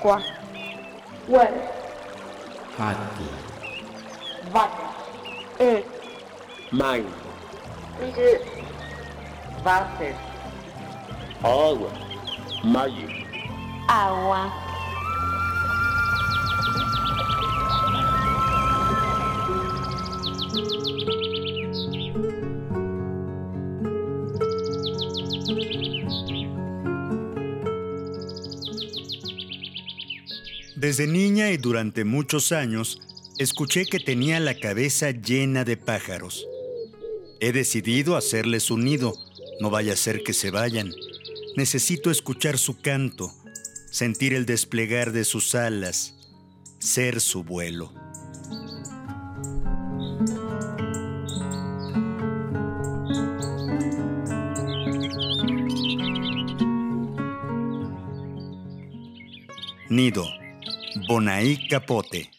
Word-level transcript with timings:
quatro, 0.00 0.32
uero, 1.28 1.62
rato, 2.78 3.24
vaca, 4.52 4.88
um, 5.60 6.76
mãe, 6.76 7.06
ide, 8.00 8.40
váter, 9.62 10.14
água, 11.42 11.90
maio, 12.64 13.08
água. 13.88 14.67
Desde 30.88 31.06
niña 31.06 31.50
y 31.50 31.58
durante 31.58 32.06
muchos 32.06 32.50
años, 32.50 33.02
escuché 33.36 33.84
que 33.84 34.00
tenía 34.00 34.40
la 34.40 34.58
cabeza 34.58 35.10
llena 35.10 35.62
de 35.64 35.76
pájaros. 35.76 36.46
He 37.40 37.52
decidido 37.52 38.16
hacerles 38.16 38.70
un 38.70 38.86
nido, 38.86 39.12
no 39.60 39.68
vaya 39.68 39.92
a 39.92 39.96
ser 39.96 40.22
que 40.22 40.32
se 40.32 40.50
vayan. 40.50 40.90
Necesito 41.56 42.10
escuchar 42.10 42.56
su 42.56 42.80
canto, 42.80 43.30
sentir 43.90 44.32
el 44.32 44.46
desplegar 44.46 45.12
de 45.12 45.26
sus 45.26 45.54
alas, 45.54 46.14
ser 46.78 47.20
su 47.20 47.44
vuelo. 47.44 47.92
Nido, 59.90 60.37
Bonaí 61.08 61.56
Capote. 61.70 62.37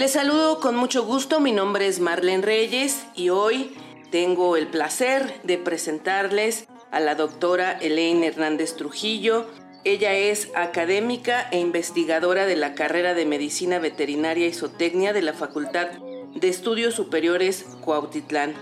Les 0.00 0.12
saludo 0.12 0.60
con 0.60 0.76
mucho 0.76 1.04
gusto, 1.04 1.40
mi 1.40 1.52
nombre 1.52 1.86
es 1.86 2.00
Marlene 2.00 2.42
Reyes 2.42 3.04
y 3.14 3.28
hoy 3.28 3.76
tengo 4.10 4.56
el 4.56 4.66
placer 4.66 5.42
de 5.42 5.58
presentarles 5.58 6.66
a 6.90 7.00
la 7.00 7.14
doctora 7.14 7.72
Elaine 7.72 8.24
Hernández 8.24 8.76
Trujillo. 8.76 9.44
Ella 9.84 10.14
es 10.14 10.48
académica 10.54 11.46
e 11.50 11.58
investigadora 11.58 12.46
de 12.46 12.56
la 12.56 12.74
carrera 12.74 13.12
de 13.12 13.26
Medicina 13.26 13.78
Veterinaria 13.78 14.46
y 14.46 14.54
Zootecnia 14.54 15.12
de 15.12 15.20
la 15.20 15.34
Facultad 15.34 15.88
de 16.34 16.48
Estudios 16.48 16.94
Superiores 16.94 17.66
Cuautitlán. 17.82 18.54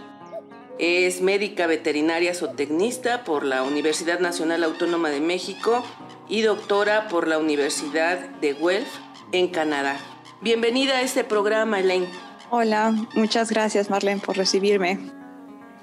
Es 0.81 1.20
médica 1.20 1.69
veterinaria 1.69 2.34
zootecnista 2.34 3.22
por 3.22 3.44
la 3.44 3.62
Universidad 3.62 4.19
Nacional 4.19 4.65
Autónoma 4.65 5.09
de 5.10 5.21
México 5.21 5.84
y 6.28 6.43
doctora 6.43 7.06
por 7.06 7.28
la 7.28 7.38
Universidad 7.38 8.19
de 8.41 8.54
Guelph 8.54 8.91
en 9.31 9.47
Canadá. 9.47 10.00
Bienvenida 10.41 10.99
a 10.99 11.03
este 11.03 11.25
programa, 11.25 11.81
Elaine. 11.81 12.06
Hola, 12.50 12.94
muchas 13.15 13.50
gracias 13.50 13.91
Marlene 13.91 14.21
por 14.21 14.37
recibirme. 14.37 15.00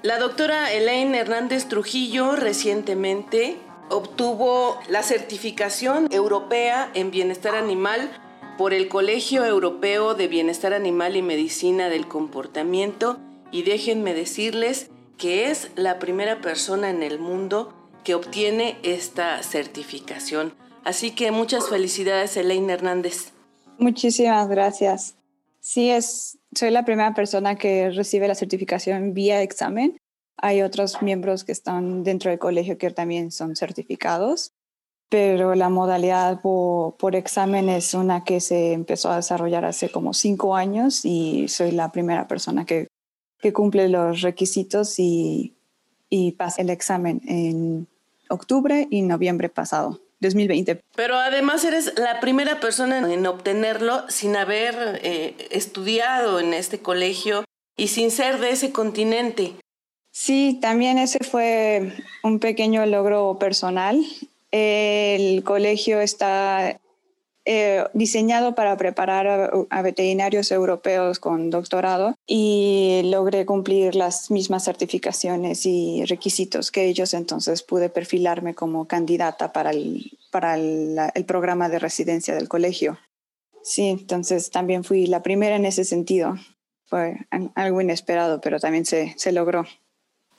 La 0.02 0.18
doctora 0.18 0.72
Elaine 0.72 1.14
Hernández 1.14 1.68
Trujillo 1.68 2.36
recientemente 2.36 3.58
obtuvo 3.90 4.78
la 4.88 5.02
certificación 5.02 6.08
europea 6.10 6.90
en 6.94 7.10
bienestar 7.10 7.54
animal 7.54 8.10
por 8.56 8.72
el 8.72 8.88
Colegio 8.88 9.44
Europeo 9.44 10.14
de 10.14 10.26
Bienestar 10.26 10.72
Animal 10.72 11.16
y 11.16 11.22
Medicina 11.22 11.90
del 11.90 12.08
Comportamiento 12.08 13.18
y 13.52 13.62
déjenme 13.62 14.14
decirles 14.14 14.90
que 15.18 15.50
es 15.50 15.70
la 15.76 15.98
primera 15.98 16.40
persona 16.40 16.88
en 16.88 17.02
el 17.02 17.18
mundo 17.18 17.74
que 18.04 18.14
obtiene 18.14 18.78
esta 18.82 19.42
certificación. 19.42 20.54
Así 20.82 21.10
que 21.10 21.30
muchas 21.30 21.68
felicidades, 21.68 22.38
Elaine 22.38 22.70
Hernández. 22.70 23.35
Muchísimas 23.78 24.48
gracias. 24.48 25.16
Sí, 25.60 25.90
es, 25.90 26.38
soy 26.54 26.70
la 26.70 26.84
primera 26.84 27.12
persona 27.14 27.56
que 27.56 27.90
recibe 27.90 28.28
la 28.28 28.34
certificación 28.34 29.14
vía 29.14 29.42
examen. 29.42 29.98
Hay 30.36 30.62
otros 30.62 31.02
miembros 31.02 31.44
que 31.44 31.52
están 31.52 32.04
dentro 32.04 32.30
del 32.30 32.38
colegio 32.38 32.78
que 32.78 32.90
también 32.90 33.32
son 33.32 33.56
certificados, 33.56 34.52
pero 35.08 35.54
la 35.54 35.68
modalidad 35.68 36.40
por, 36.40 36.96
por 36.96 37.16
examen 37.16 37.68
es 37.68 37.94
una 37.94 38.24
que 38.24 38.40
se 38.40 38.72
empezó 38.72 39.10
a 39.10 39.16
desarrollar 39.16 39.64
hace 39.64 39.90
como 39.90 40.14
cinco 40.14 40.54
años 40.54 41.04
y 41.04 41.48
soy 41.48 41.72
la 41.72 41.90
primera 41.90 42.28
persona 42.28 42.64
que, 42.64 42.88
que 43.40 43.52
cumple 43.52 43.88
los 43.88 44.22
requisitos 44.22 44.98
y, 44.98 45.56
y 46.08 46.32
pasa 46.32 46.62
el 46.62 46.70
examen 46.70 47.20
en 47.26 47.88
octubre 48.28 48.86
y 48.90 49.02
noviembre 49.02 49.48
pasado. 49.48 50.00
2020. 50.20 50.80
Pero 50.94 51.16
además 51.16 51.64
eres 51.64 51.92
la 51.96 52.20
primera 52.20 52.60
persona 52.60 53.12
en 53.12 53.26
obtenerlo 53.26 54.04
sin 54.08 54.36
haber 54.36 55.00
eh, 55.02 55.34
estudiado 55.50 56.40
en 56.40 56.54
este 56.54 56.78
colegio 56.78 57.44
y 57.76 57.88
sin 57.88 58.10
ser 58.10 58.38
de 58.38 58.50
ese 58.50 58.72
continente. 58.72 59.54
Sí, 60.12 60.58
también 60.62 60.98
ese 60.98 61.18
fue 61.22 61.92
un 62.22 62.38
pequeño 62.38 62.86
logro 62.86 63.38
personal. 63.38 64.02
El 64.50 65.44
colegio 65.44 66.00
está 66.00 66.80
eh, 67.48 67.84
diseñado 67.94 68.56
para 68.56 68.76
preparar 68.76 69.28
a, 69.28 69.50
a, 69.70 69.82
veterinarios 69.82 70.50
europeos 70.50 71.20
con 71.20 71.48
doctorado 71.48 72.16
y 72.26 73.02
logré 73.04 73.46
cumplir 73.46 73.94
las 73.94 74.32
mismas 74.32 74.64
certificaciones 74.64 75.64
y 75.64 76.04
requisitos 76.06 76.72
que 76.72 76.86
ellos, 76.86 77.14
entonces 77.14 77.62
pude 77.62 77.88
perfilarme 77.88 78.54
como 78.54 78.88
candidata 78.88 79.52
para 79.52 79.70
el, 79.70 80.18
para 80.32 80.56
el, 80.56 80.98
el 81.14 81.24
programa 81.24 81.68
de 81.68 81.78
residencia 81.78 82.34
del 82.34 82.48
colegio. 82.48 82.98
Sí, 83.62 83.88
entonces 83.88 84.50
también 84.50 84.82
fui 84.82 85.06
la 85.06 85.22
primera 85.22 85.54
en 85.54 85.66
ese 85.66 85.84
sentido. 85.84 86.34
Fue 86.86 87.16
algo 87.54 87.80
inesperado, 87.80 88.40
pero 88.40 88.58
también 88.58 88.86
se, 88.86 89.14
se 89.16 89.30
logró. 89.30 89.66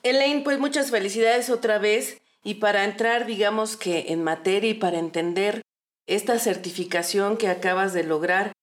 Elaine, 0.04 0.44
pues 0.44 0.60
muchas 0.60 0.92
felicidades 0.92 1.50
otra 1.50 1.78
vez. 1.78 2.22
Y 2.44 2.56
para 2.56 2.86
entrar, 2.86 3.26
digamos 3.26 3.76
que 3.76 4.06
en 4.10 4.24
materia 4.24 4.70
y 4.70 4.74
para 4.76 5.00
entender 5.00 5.62
esta 6.08 6.40
certificación 6.40 7.38
que 7.38 7.50
acabas 7.50 7.94
de 7.94 8.04
lograr, 8.04 8.54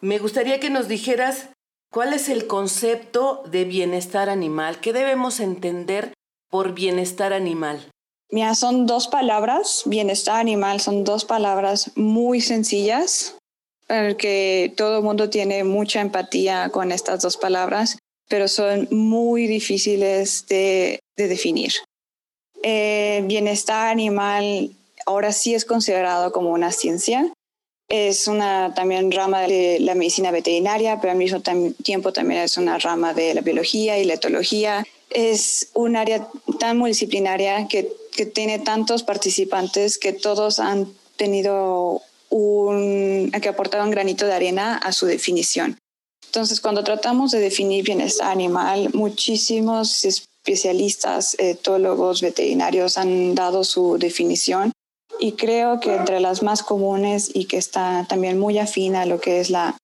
me 0.00 0.18
gustaría 0.18 0.60
que 0.60 0.70
nos 0.70 0.88
dijeras 0.88 1.48
cuál 1.90 2.12
es 2.12 2.28
el 2.28 2.46
concepto 2.46 3.42
de 3.50 3.64
bienestar 3.64 4.28
animal, 4.28 4.80
qué 4.80 4.92
debemos 4.92 5.40
entender 5.40 6.12
por 6.50 6.74
bienestar 6.74 7.32
animal. 7.32 7.90
Mira, 8.30 8.54
son 8.54 8.86
dos 8.86 9.08
palabras, 9.08 9.82
bienestar 9.86 10.40
animal, 10.40 10.80
son 10.80 11.04
dos 11.04 11.24
palabras 11.24 11.90
muy 11.96 12.40
sencillas, 12.40 13.36
porque 13.86 14.72
todo 14.76 14.98
el 14.98 15.04
mundo 15.04 15.28
tiene 15.28 15.64
mucha 15.64 16.00
empatía 16.00 16.70
con 16.70 16.92
estas 16.92 17.20
dos 17.20 17.36
palabras, 17.36 17.98
pero 18.28 18.48
son 18.48 18.88
muy 18.90 19.46
difíciles 19.46 20.46
de, 20.48 20.98
de 21.16 21.28
definir. 21.28 21.72
Eh, 22.62 23.22
bienestar 23.26 23.88
animal 23.88 24.70
ahora 25.06 25.32
sí 25.32 25.54
es 25.54 25.64
considerado 25.64 26.32
como 26.32 26.50
una 26.50 26.72
ciencia. 26.72 27.32
Es 27.88 28.26
una 28.26 28.72
también 28.74 29.12
rama 29.12 29.42
de 29.42 29.78
la 29.80 29.94
medicina 29.94 30.30
veterinaria, 30.30 31.00
pero 31.00 31.12
al 31.12 31.18
mismo 31.18 31.42
tiempo 31.82 32.12
también 32.12 32.42
es 32.42 32.56
una 32.56 32.78
rama 32.78 33.12
de 33.12 33.34
la 33.34 33.42
biología 33.42 33.98
y 33.98 34.04
la 34.04 34.14
etología. 34.14 34.84
Es 35.10 35.68
un 35.74 35.96
área 35.96 36.26
tan 36.58 36.78
multidisciplinaria 36.78 37.68
que, 37.68 37.92
que 38.16 38.24
tiene 38.24 38.58
tantos 38.58 39.02
participantes 39.02 39.98
que 39.98 40.12
todos 40.12 40.58
han 40.58 40.92
tenido 41.16 42.00
un, 42.30 43.30
que 43.42 43.48
aportar 43.48 43.82
un 43.82 43.90
granito 43.90 44.26
de 44.26 44.32
arena 44.32 44.78
a 44.78 44.92
su 44.92 45.06
definición. 45.06 45.78
Entonces, 46.24 46.60
cuando 46.62 46.82
tratamos 46.82 47.30
de 47.30 47.40
definir 47.40 47.84
bienestar 47.84 48.30
animal, 48.30 48.88
muchísimos 48.94 50.02
especialistas, 50.06 51.36
etólogos, 51.38 52.22
veterinarios 52.22 52.96
han 52.96 53.34
dado 53.34 53.64
su 53.64 53.98
definición 53.98 54.72
y 55.22 55.32
creo 55.32 55.78
que 55.78 55.94
entre 55.94 56.18
las 56.18 56.42
más 56.42 56.64
comunes 56.64 57.30
y 57.32 57.44
que 57.44 57.56
está 57.56 58.04
también 58.08 58.40
muy 58.40 58.58
afina 58.58 59.02
a 59.02 59.06
lo 59.06 59.20
que 59.20 59.38
es 59.38 59.50
la, 59.50 59.78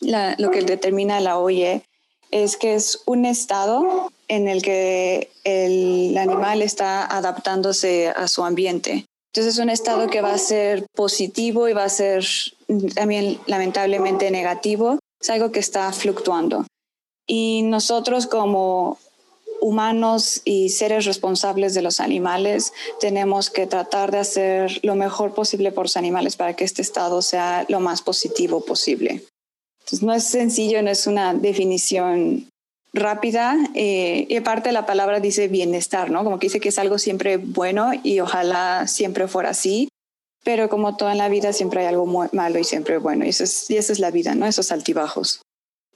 la, 0.00 0.34
lo 0.38 0.50
que 0.50 0.60
determina 0.60 1.18
la 1.18 1.38
OIE 1.38 1.82
es 2.30 2.58
que 2.58 2.74
es 2.74 3.00
un 3.06 3.24
estado 3.24 4.12
en 4.28 4.48
el 4.48 4.60
que 4.60 5.30
el 5.44 6.14
animal 6.18 6.60
está 6.60 7.06
adaptándose 7.06 8.10
a 8.10 8.28
su 8.28 8.44
ambiente. 8.44 9.06
Entonces 9.32 9.54
es 9.54 9.58
un 9.58 9.70
estado 9.70 10.08
que 10.08 10.20
va 10.20 10.34
a 10.34 10.38
ser 10.38 10.84
positivo 10.94 11.70
y 11.70 11.72
va 11.72 11.84
a 11.84 11.88
ser 11.88 12.22
también 12.94 13.38
lamentablemente 13.46 14.30
negativo 14.30 14.98
es 15.18 15.30
algo 15.30 15.52
que 15.52 15.60
está 15.60 15.90
fluctuando. 15.92 16.66
Y 17.26 17.62
nosotros 17.62 18.26
como 18.26 18.98
humanos 19.62 20.42
y 20.44 20.70
seres 20.70 21.04
responsables 21.06 21.72
de 21.72 21.82
los 21.82 22.00
animales, 22.00 22.72
tenemos 23.00 23.48
que 23.48 23.66
tratar 23.66 24.10
de 24.10 24.18
hacer 24.18 24.80
lo 24.82 24.96
mejor 24.96 25.34
posible 25.34 25.70
por 25.72 25.84
los 25.84 25.96
animales 25.96 26.36
para 26.36 26.54
que 26.54 26.64
este 26.64 26.82
estado 26.82 27.22
sea 27.22 27.64
lo 27.68 27.80
más 27.80 28.02
positivo 28.02 28.64
posible. 28.64 29.24
Entonces, 29.80 30.02
no 30.02 30.12
es 30.12 30.24
sencillo, 30.24 30.82
no 30.82 30.90
es 30.90 31.06
una 31.06 31.32
definición 31.32 32.48
rápida 32.92 33.56
eh, 33.74 34.26
y 34.28 34.36
aparte 34.36 34.70
la 34.72 34.84
palabra 34.84 35.20
dice 35.20 35.48
bienestar, 35.48 36.10
¿no? 36.10 36.24
Como 36.24 36.38
que 36.38 36.46
dice 36.46 36.60
que 36.60 36.68
es 36.68 36.78
algo 36.78 36.98
siempre 36.98 37.36
bueno 37.38 37.92
y 38.02 38.20
ojalá 38.20 38.86
siempre 38.86 39.28
fuera 39.28 39.50
así, 39.50 39.88
pero 40.44 40.68
como 40.68 40.96
toda 40.96 41.12
en 41.12 41.18
la 41.18 41.28
vida 41.28 41.52
siempre 41.52 41.80
hay 41.80 41.86
algo 41.86 42.06
malo 42.32 42.58
y 42.58 42.64
siempre 42.64 42.98
bueno 42.98 43.24
y, 43.24 43.28
eso 43.28 43.44
es, 43.44 43.70
y 43.70 43.76
esa 43.76 43.92
es 43.92 44.00
la 44.00 44.10
vida, 44.10 44.34
¿no? 44.34 44.46
Esos 44.46 44.72
altibajos. 44.72 45.40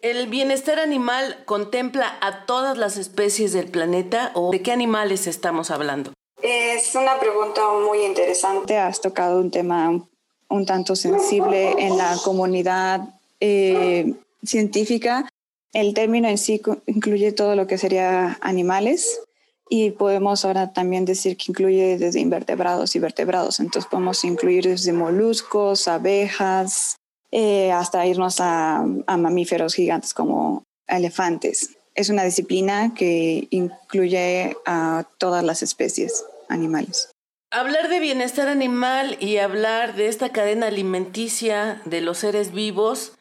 ¿El 0.03 0.29
bienestar 0.29 0.79
animal 0.79 1.43
contempla 1.47 2.19
a 2.21 2.45
todas 2.47 2.77
las 2.79 2.97
especies 2.97 3.53
del 3.53 3.69
planeta 3.69 4.31
o 4.35 4.51
de 4.51 4.63
qué 4.63 4.73
animales 4.73 5.27
estamos 5.27 5.71
hablando? 5.71 6.13
Es 6.43 6.95
una 6.95 7.19
pregunta 7.19 7.63
muy 7.87 8.05
interesante. 8.05 8.77
Has 8.77 9.01
tocado 9.01 9.41
un 9.41 9.51
tema 9.51 10.01
un 10.49 10.67
tanto 10.67 10.95
sensible 10.95 11.73
en 11.79 11.97
la 11.99 12.17
comunidad 12.23 13.01
eh, 13.41 14.15
científica. 14.45 15.29
El 15.73 15.95
término 15.95 16.29
en 16.29 16.39
sí 16.39 16.61
incluye 16.87 17.33
todo 17.33 17.57
lo 17.57 17.67
que 17.67 17.79
sería 17.79 18.39
animales 18.41 19.21
y 19.69 19.91
podemos 19.91 20.45
ahora 20.45 20.73
también 20.73 21.05
decir 21.05 21.37
que 21.37 21.47
incluye 21.49 21.99
desde 21.99 22.21
invertebrados 22.21 22.95
y 22.95 23.01
vertebrados. 23.01 23.61
Entonces 23.61 23.91
podemos 23.91 24.25
incluir 24.25 24.65
desde 24.65 24.93
moluscos, 24.93 25.89
abejas, 25.89 26.97
eh, 27.39 27.71
hasta 27.71 28.07
irnos 28.07 28.41
a, 28.41 28.83
mamíferos 29.19 29.75
gigantes 29.75 30.15
como 30.15 30.65
elefantes. 30.87 31.77
Es 31.95 32.09
una 32.09 32.25
disciplina 32.25 32.95
que 32.95 33.47
incluye 33.51 34.57
a 34.65 35.05
todas 35.19 35.45
las 35.45 35.63
especies 35.63 36.25
animales. 36.49 37.11
Hablar 37.51 37.91
de 37.91 38.01
bienestar 38.01 38.49
animal 38.49 39.19
y 39.21 39.37
hablar 39.37 39.97
de 39.97 40.09
esta 40.09 40.31
cadena 40.31 40.69
alimenticia 40.69 41.83
de 41.85 42.01
los 42.01 42.17
seres 42.17 42.53
vivos 42.53 43.13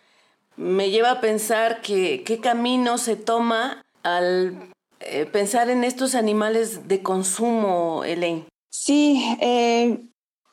me 0.56 0.92
lleva 0.92 1.12
a 1.12 1.20
pensar 1.20 1.82
que 1.82 2.24
qué 2.24 2.40
camino 2.40 2.98
se 2.98 3.18
toma 3.18 3.84
al 4.04 4.72
eh, 5.02 5.26
pensar 5.26 5.70
en 5.70 5.84
estos 5.84 6.16
animales 6.16 6.88
de 6.88 7.04
consumo, 7.04 8.06
Elaine. 8.06 8.48
Sí, 8.70 9.22
eh, 9.42 10.00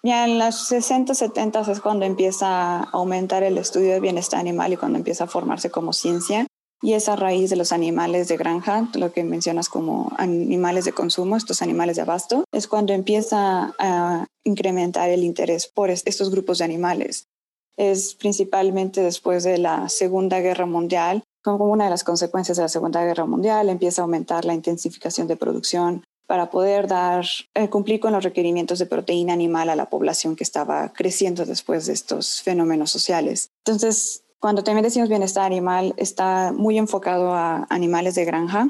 ya 0.04 0.24
en 0.24 0.38
los 0.38 0.66
60, 0.66 1.14
70 1.14 1.60
es 1.60 1.80
cuando 1.80 2.04
empieza 2.04 2.46
a 2.48 2.82
aumentar 2.90 3.42
el 3.44 3.56
estudio 3.58 3.92
de 3.92 4.00
bienestar 4.00 4.40
animal 4.40 4.72
y 4.72 4.76
cuando 4.76 4.98
empieza 4.98 5.24
a 5.24 5.28
formarse 5.28 5.70
como 5.70 5.92
ciencia. 5.92 6.46
Y 6.84 6.94
es 6.94 7.08
a 7.08 7.14
raíz 7.14 7.48
de 7.48 7.54
los 7.54 7.70
animales 7.70 8.26
de 8.26 8.36
granja, 8.36 8.88
lo 8.94 9.12
que 9.12 9.22
mencionas 9.22 9.68
como 9.68 10.10
animales 10.18 10.84
de 10.84 10.92
consumo, 10.92 11.36
estos 11.36 11.62
animales 11.62 11.94
de 11.94 12.02
abasto, 12.02 12.44
es 12.52 12.66
cuando 12.66 12.92
empieza 12.92 13.72
a 13.78 14.26
incrementar 14.42 15.08
el 15.08 15.22
interés 15.22 15.68
por 15.68 15.90
estos 15.90 16.32
grupos 16.32 16.58
de 16.58 16.64
animales. 16.64 17.28
Es 17.76 18.16
principalmente 18.16 19.00
después 19.00 19.44
de 19.44 19.58
la 19.58 19.88
Segunda 19.88 20.40
Guerra 20.40 20.66
Mundial, 20.66 21.22
como 21.44 21.66
una 21.66 21.84
de 21.84 21.90
las 21.90 22.02
consecuencias 22.02 22.56
de 22.56 22.64
la 22.64 22.68
Segunda 22.68 23.04
Guerra 23.04 23.26
Mundial, 23.26 23.68
empieza 23.68 24.02
a 24.02 24.04
aumentar 24.04 24.44
la 24.44 24.54
intensificación 24.54 25.28
de 25.28 25.36
producción 25.36 26.02
para 26.32 26.48
poder 26.48 26.86
dar, 26.86 27.26
eh, 27.52 27.68
cumplir 27.68 28.00
con 28.00 28.14
los 28.14 28.24
requerimientos 28.24 28.78
de 28.78 28.86
proteína 28.86 29.34
animal 29.34 29.68
a 29.68 29.76
la 29.76 29.90
población 29.90 30.34
que 30.34 30.44
estaba 30.44 30.90
creciendo 30.94 31.44
después 31.44 31.84
de 31.84 31.92
estos 31.92 32.40
fenómenos 32.40 32.90
sociales. 32.90 33.50
Entonces, 33.66 34.24
cuando 34.40 34.64
también 34.64 34.82
decimos 34.82 35.10
bienestar 35.10 35.44
animal, 35.44 35.92
está 35.98 36.50
muy 36.56 36.78
enfocado 36.78 37.34
a 37.34 37.66
animales 37.68 38.14
de 38.14 38.24
granja 38.24 38.66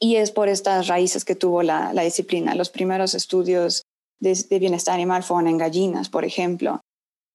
y 0.00 0.16
es 0.16 0.30
por 0.30 0.48
estas 0.48 0.88
raíces 0.88 1.26
que 1.26 1.34
tuvo 1.34 1.62
la, 1.62 1.92
disciplina. 1.92 2.54
Los 2.54 2.70
primeros 2.70 3.12
estudios 3.12 3.82
de, 4.18 4.58
bienestar 4.58 4.94
animal 4.94 5.22
fueron 5.22 5.48
en 5.48 5.58
gallinas, 5.58 6.08
por 6.08 6.24
ejemplo. 6.24 6.80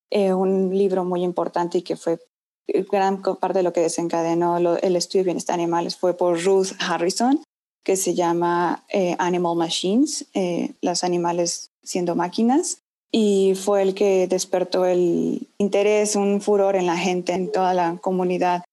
Eh, 0.10 0.34
un 0.34 0.76
libro 0.76 1.06
muy 1.06 1.22
importante 1.22 1.78
y 1.78 1.82
que 1.84 1.98
fue 1.98 2.18
gran 2.90 3.22
parte 3.22 3.60
de 3.60 3.64
lo 3.64 3.74
que 3.74 3.82
desencadenó 3.82 4.58
el 4.58 4.96
estudio 4.96 5.22
de 5.22 5.26
bienestar 5.26 5.54
animales 5.54 5.96
fue 5.96 6.18
por 6.18 6.44
Ruth 6.44 6.70
Harrison, 6.80 7.44
que 7.88 7.96
se 7.96 8.16
llama 8.16 8.84
eh, 8.90 9.16
Animal 9.18 9.56
Machines, 9.56 10.26
eh, 10.34 10.74
los 10.82 11.06
animales 11.06 11.70
siendo 11.84 12.18
máquinas, 12.18 12.80
y 13.14 13.54
fue 13.56 13.82
el 13.82 13.94
que 13.94 14.28
despertó 14.28 14.86
el 14.86 15.48
interés, 15.58 16.18
un 16.18 16.42
furor 16.42 16.76
en 16.76 16.86
la 16.86 16.98
gente, 16.98 17.32
en 17.32 17.50
toda 17.50 17.74
la 17.74 17.96
comunidad, 18.02 18.66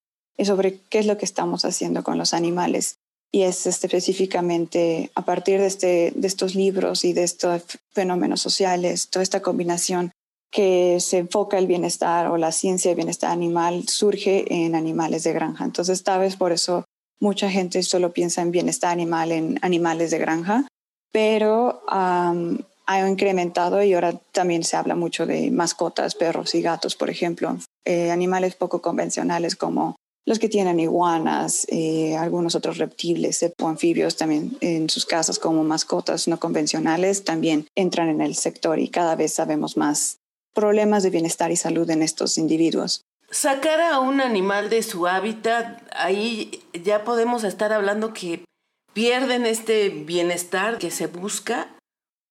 sobre 0.45 0.81
qué 0.91 0.99
es 0.99 1.07
lo 1.07 1.17
que 1.17 1.27
estamos 1.27 1.65
haciendo 1.65 2.03
con 2.03 2.19
los 2.19 2.35
animales. 2.35 2.97
Y 3.31 3.43
es 3.43 3.69
específicamente 3.69 5.13
a 5.15 5.25
partir 5.25 5.61
de, 5.61 5.67
este, 5.67 6.13
de 6.17 6.27
estos 6.27 6.57
libros 6.57 7.05
y 7.05 7.13
de 7.13 7.23
estos 7.23 7.63
fenómenos 7.93 8.41
sociales, 8.41 9.11
toda 9.11 9.23
esta 9.23 9.43
combinación 9.43 10.11
que 10.51 10.99
se 10.99 11.19
enfoca 11.19 11.57
el 11.57 11.69
bienestar 11.69 12.27
o 12.27 12.37
la 12.37 12.51
ciencia 12.51 12.91
de 12.91 12.97
bienestar 12.97 13.31
animal 13.31 13.87
surge 13.87 14.45
en 14.53 14.75
animales 14.75 15.23
de 15.23 15.33
granja. 15.35 15.65
Entonces, 15.65 16.03
tal 16.03 16.19
vez 16.19 16.35
por 16.35 16.51
eso 16.51 16.85
Mucha 17.25 17.51
gente 17.51 17.83
solo 17.83 18.13
piensa 18.13 18.43
en 18.43 18.51
bienestar 18.51 18.93
animal, 18.93 19.33
en 19.33 19.59
animales 19.63 20.11
de 20.11 20.19
granja, 20.19 20.69
pero 21.11 21.81
ha 21.89 23.09
incrementado 23.09 23.83
y 23.83 23.95
ahora 23.95 24.13
también 24.31 24.63
se 24.63 24.77
habla 24.77 24.95
mucho 24.95 25.25
de 25.25 25.51
mascotas, 25.51 26.15
perros 26.17 26.55
y 26.55 26.61
gatos, 26.61 26.97
por 26.97 27.09
ejemplo, 27.09 27.57
eh, 27.87 28.11
animales 28.11 28.57
poco 28.57 28.83
convencionales 28.83 29.57
como 29.57 29.97
los 30.27 30.39
que 30.39 30.51
tienen 30.51 30.79
iguanas, 30.81 31.67
eh, 31.71 32.15
algunos 32.15 32.57
otros 32.57 32.77
reptiles 32.77 33.43
o 33.59 33.69
anfibios 33.69 34.19
también 34.19 34.59
en 34.61 34.91
sus 34.91 35.07
casas 35.07 35.39
como 35.39 35.65
mascotas 35.65 36.29
no 36.29 36.39
convencionales 36.39 37.25
también 37.25 37.69
entran 37.75 38.11
en 38.11 38.21
el 38.21 38.35
sector 38.35 38.79
y 38.79 38.89
cada 38.89 39.17
vez 39.17 39.33
sabemos 39.33 39.79
más 39.79 40.19
problemas 40.55 41.03
de 41.03 41.09
bienestar 41.09 41.51
y 41.51 41.57
salud 41.57 41.89
en 41.89 42.03
estos 42.03 42.37
individuos. 42.37 43.01
Sacar 43.35 43.81
a 43.81 43.99
un 43.99 44.21
animal 44.21 44.71
de 44.71 44.81
su 44.85 45.09
hábitat, 45.09 45.83
ahí 45.91 46.63
ya 46.73 47.03
podemos 47.03 47.43
estar 47.43 47.73
hablando 47.73 48.13
que 48.13 48.45
pierden 48.93 49.45
este 49.45 49.89
bienestar 49.89 50.79
que 50.79 50.93
se 50.93 51.09
busca. 51.09 51.67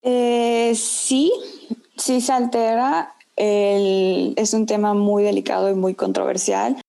Eh, 0.02 0.74
sí, 0.76 1.34
sí 1.98 2.22
se 2.22 2.32
altera. 2.32 3.16
es 3.36 4.54
un 4.54 4.66
tema 4.66 4.94
muy 4.94 5.24
delicado 5.24 5.70
y 5.70 5.74
muy 5.74 5.94
controversial. 5.94 6.80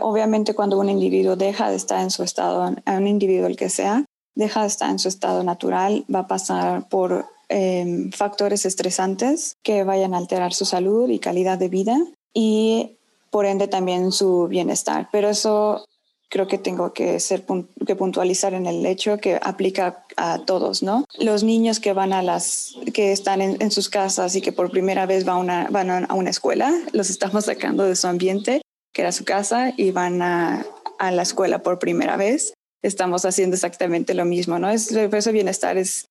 obviamente 0.00 0.54
cuando 0.54 0.80
un 0.80 0.90
individuo 0.90 1.36
deja 1.36 1.70
de 1.70 1.76
estar 1.76 2.02
en 2.02 2.10
su 2.10 2.24
estado, 2.24 2.74
un 2.84 3.06
individuo 3.06 3.46
el 3.46 3.56
que 3.56 3.70
sea, 3.70 4.04
deja 4.34 4.62
de 4.62 4.66
estar 4.66 4.90
en 4.90 4.98
su 4.98 5.06
estado 5.06 5.44
natural, 5.44 6.04
va 6.12 6.20
a 6.20 6.26
pasar 6.26 6.88
por 6.88 7.26
em, 7.48 8.10
factores 8.10 8.66
estresantes 8.66 9.54
que 9.62 9.84
vayan 9.84 10.12
a 10.12 10.18
alterar 10.18 10.52
su 10.52 10.64
salud 10.64 11.08
y 11.08 11.20
calidad 11.20 11.56
de 11.56 11.68
vida. 11.68 11.96
Y 12.34 12.98
por 13.32 13.46
ende 13.46 13.66
también 13.66 14.12
su 14.12 14.46
bienestar. 14.46 15.08
Pero 15.10 15.30
eso 15.30 15.86
creo 16.28 16.46
que 16.46 16.58
tengo 16.58 16.92
que, 16.92 17.18
ser, 17.18 17.44
que 17.86 17.96
puntualizar 17.96 18.54
en 18.54 18.66
el 18.66 18.84
hecho 18.86 19.18
que 19.18 19.40
aplica 19.42 20.04
a 20.16 20.38
todos, 20.44 20.82
¿no? 20.82 21.04
Los 21.18 21.42
niños 21.42 21.80
que 21.80 21.94
van 21.94 22.12
a 22.12 22.22
las, 22.22 22.74
que 22.94 23.10
están 23.12 23.40
en, 23.40 23.70
sus 23.70 23.88
casas 23.88 24.36
y 24.36 24.42
que 24.42 24.52
por 24.52 24.70
primera 24.70 25.06
vez 25.06 25.24
van, 25.24 25.38
una, 25.38 25.68
van 25.70 25.90
a 25.90 26.14
una 26.14 26.30
escuela, 26.30 26.72
los 26.92 27.10
estamos 27.10 27.46
sacando 27.46 27.84
de 27.84 27.96
su 27.96 28.06
ambiente, 28.06 28.62
que 28.92 29.02
era 29.02 29.12
su 29.12 29.24
casa, 29.24 29.72
y 29.76 29.90
van 29.90 30.20
a, 30.22 30.66
a 30.98 31.10
la 31.10 31.22
escuela 31.22 31.62
por 31.62 31.78
primera 31.78 32.16
vez. 32.16 32.52
Estamos 32.82 33.24
haciendo 33.24 33.54
exactamente 33.54 34.12
lo 34.12 34.26
mismo, 34.26 34.58
¿no? 34.58 34.68
Es, 34.70 34.92
eso 34.92 35.32
bienestar 35.32 35.78
es, 35.78 36.06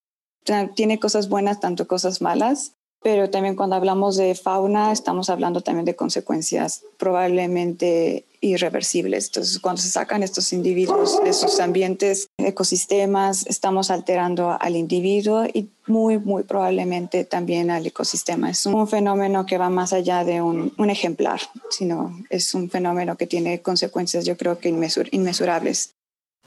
tiene 0.75 0.99
cosas 0.99 1.29
buenas, 1.29 1.59
tanto 1.59 1.87
cosas 1.87 2.21
malas, 2.21 2.73
pero 3.03 3.29
también 3.29 3.55
cuando 3.55 3.75
hablamos 3.75 4.17
de 4.17 4.35
fauna 4.35 4.91
estamos 4.91 5.29
hablando 5.29 5.61
también 5.61 5.85
de 5.85 5.95
consecuencias 5.95 6.83
probablemente 6.97 8.25
irreversibles. 8.41 9.27
Entonces, 9.27 9.59
cuando 9.59 9.81
se 9.81 9.89
sacan 9.89 10.23
estos 10.23 10.51
individuos 10.51 11.23
de 11.23 11.31
sus 11.31 11.59
ambientes, 11.59 12.27
ecosistemas, 12.37 13.45
estamos 13.47 13.91
alterando 13.91 14.57
al 14.59 14.75
individuo 14.75 15.45
y 15.45 15.69
muy, 15.87 16.17
muy 16.17 16.43
probablemente 16.43 17.23
también 17.23 17.69
al 17.69 17.85
ecosistema. 17.85 18.49
Es 18.49 18.65
un 18.65 18.87
fenómeno 18.87 19.45
que 19.45 19.57
va 19.57 19.69
más 19.69 19.93
allá 19.93 20.23
de 20.23 20.41
un, 20.41 20.73
ejemplar, 20.89 21.39
sino 21.69 22.17
es 22.29 22.53
un 22.53 22.69
fenómeno 22.69 23.15
que 23.15 23.27
tiene 23.27 23.61
consecuencias, 23.61 24.25
yo 24.25 24.35
creo 24.35 24.59
que 24.59 24.69
inmesurables. 24.69 25.93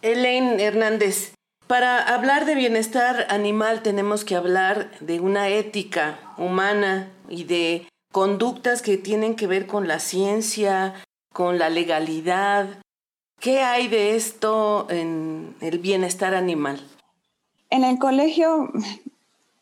Elaine 0.02 0.60
Hernández, 0.60 1.32
para 1.74 2.14
hablar 2.14 2.44
de 2.44 2.54
bienestar 2.54 3.26
animal 3.30 3.82
tenemos 3.82 4.24
que 4.24 4.36
hablar 4.36 4.92
de 5.00 5.18
una 5.18 5.48
ética 5.48 6.20
humana 6.38 7.10
y 7.28 7.42
de 7.42 7.88
conductas 8.12 8.80
que 8.80 8.96
tienen 8.96 9.34
que 9.34 9.48
ver 9.48 9.66
con 9.66 9.88
la 9.88 9.98
ciencia, 9.98 10.94
con 11.32 11.58
la 11.58 11.70
legalidad. 11.70 12.68
¿Qué 13.40 13.58
hay 13.58 13.88
de 13.88 14.14
esto 14.14 14.86
en 14.88 15.56
el 15.60 15.80
bienestar 15.80 16.36
animal? 16.36 16.80
En 17.70 17.82
el 17.82 17.98
colegio, 17.98 18.70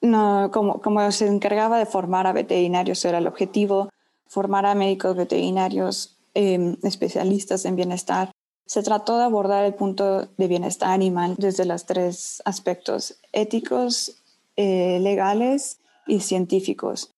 no, 0.03 0.51
como, 0.53 1.13
se 1.13 1.29
encargaba 1.29 1.79
de 1.79 1.87
formar 1.87 2.27
a 2.27 2.35
veterinarios, 2.35 3.03
era 3.07 3.17
el 3.17 3.27
objetivo, 3.27 3.89
formar 4.27 4.67
a 4.67 4.75
médicos 4.75 5.17
veterinarios 5.17 6.19
em, 6.35 6.77
especialistas 6.83 7.65
en 7.65 7.75
bienestar, 7.75 8.33
se 8.67 8.83
trató 8.83 9.19
de 9.19 9.25
abordar 9.25 9.65
el 9.65 9.75
punto 9.75 10.29
de 10.37 10.49
bienestar 10.49 10.91
animal 10.91 11.35
desde 11.39 11.65
los 11.65 11.85
tres 11.87 12.43
aspectos, 12.45 13.19
éticos, 13.33 14.23
eh, 14.57 14.99
legales 15.01 15.79
y 16.07 16.21
científicos. 16.21 17.11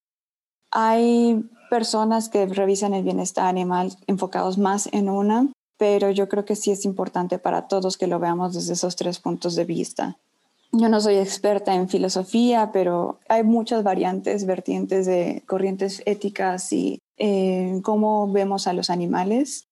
Hay 0.70 1.44
personas 1.70 2.28
que 2.28 2.46
revisan 2.46 2.94
el 2.94 3.04
bienestar 3.04 3.46
animal 3.46 3.92
enfocados 4.06 4.58
más 4.58 4.88
en 4.92 5.08
una, 5.08 5.48
pero 5.76 6.10
yo 6.10 6.28
creo 6.28 6.44
que 6.44 6.56
sí 6.56 6.70
es 6.70 6.84
importante 6.84 7.38
para 7.38 7.68
todos 7.68 7.96
que 7.96 8.06
lo 8.06 8.18
veamos 8.18 8.54
desde 8.54 8.74
esos 8.74 8.96
tres 8.96 9.18
puntos 9.18 9.54
de 9.56 9.64
vista. 9.64 10.16
Yo 10.72 10.88
no 10.88 11.00
soy 11.00 11.16
experta 11.16 11.74
en 11.74 11.88
filosofía, 11.88 12.70
pero 12.72 13.20
hay 13.28 13.44
muchas 13.44 13.84
variantes, 13.84 14.44
vertientes 14.44 15.06
de 15.06 15.44
corrientes 15.46 16.02
éticas 16.04 16.72
y 16.72 16.98
eh, 17.16 17.80
cómo 17.84 18.30
vemos 18.30 18.66
a 18.66 18.72
los 18.72 18.90
animales. 18.90 19.68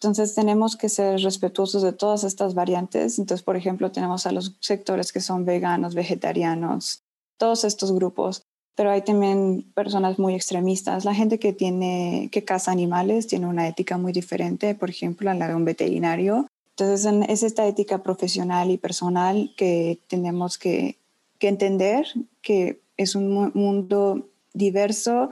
Entonces 0.00 0.34
tenemos 0.34 0.76
que 0.76 0.88
ser 0.88 1.20
respetuosos 1.20 1.82
de 1.82 1.92
todas 1.92 2.24
estas 2.24 2.54
variantes. 2.54 3.18
Entonces, 3.18 3.44
por 3.44 3.56
ejemplo, 3.56 3.92
tenemos 3.92 4.24
a 4.26 4.32
los 4.32 4.56
sectores 4.60 5.12
que 5.12 5.20
son 5.20 5.44
veganos, 5.44 5.94
vegetarianos, 5.94 7.02
todos 7.36 7.64
estos 7.64 7.92
grupos, 7.92 8.42
pero 8.74 8.90
hay 8.90 9.02
también 9.02 9.70
personas 9.74 10.18
muy 10.18 10.34
extremistas. 10.34 11.04
La 11.04 11.14
gente 11.14 11.38
que 11.38 11.52
tiene 11.52 12.30
que 12.32 12.44
caza 12.44 12.72
animales 12.72 13.26
tiene 13.26 13.46
una 13.46 13.68
ética 13.68 13.98
muy 13.98 14.12
diferente, 14.12 14.74
por 14.74 14.88
ejemplo, 14.88 15.30
a 15.30 15.34
la 15.34 15.48
de 15.48 15.54
un 15.54 15.66
veterinario. 15.66 16.46
Entonces 16.70 17.12
es 17.28 17.42
esta 17.42 17.66
ética 17.66 18.02
profesional 18.02 18.70
y 18.70 18.78
personal 18.78 19.52
que 19.54 20.00
tenemos 20.08 20.56
que, 20.56 20.96
que 21.38 21.48
entender 21.48 22.06
que 22.40 22.80
es 22.96 23.14
un 23.14 23.52
mundo 23.52 24.30
diverso 24.54 25.28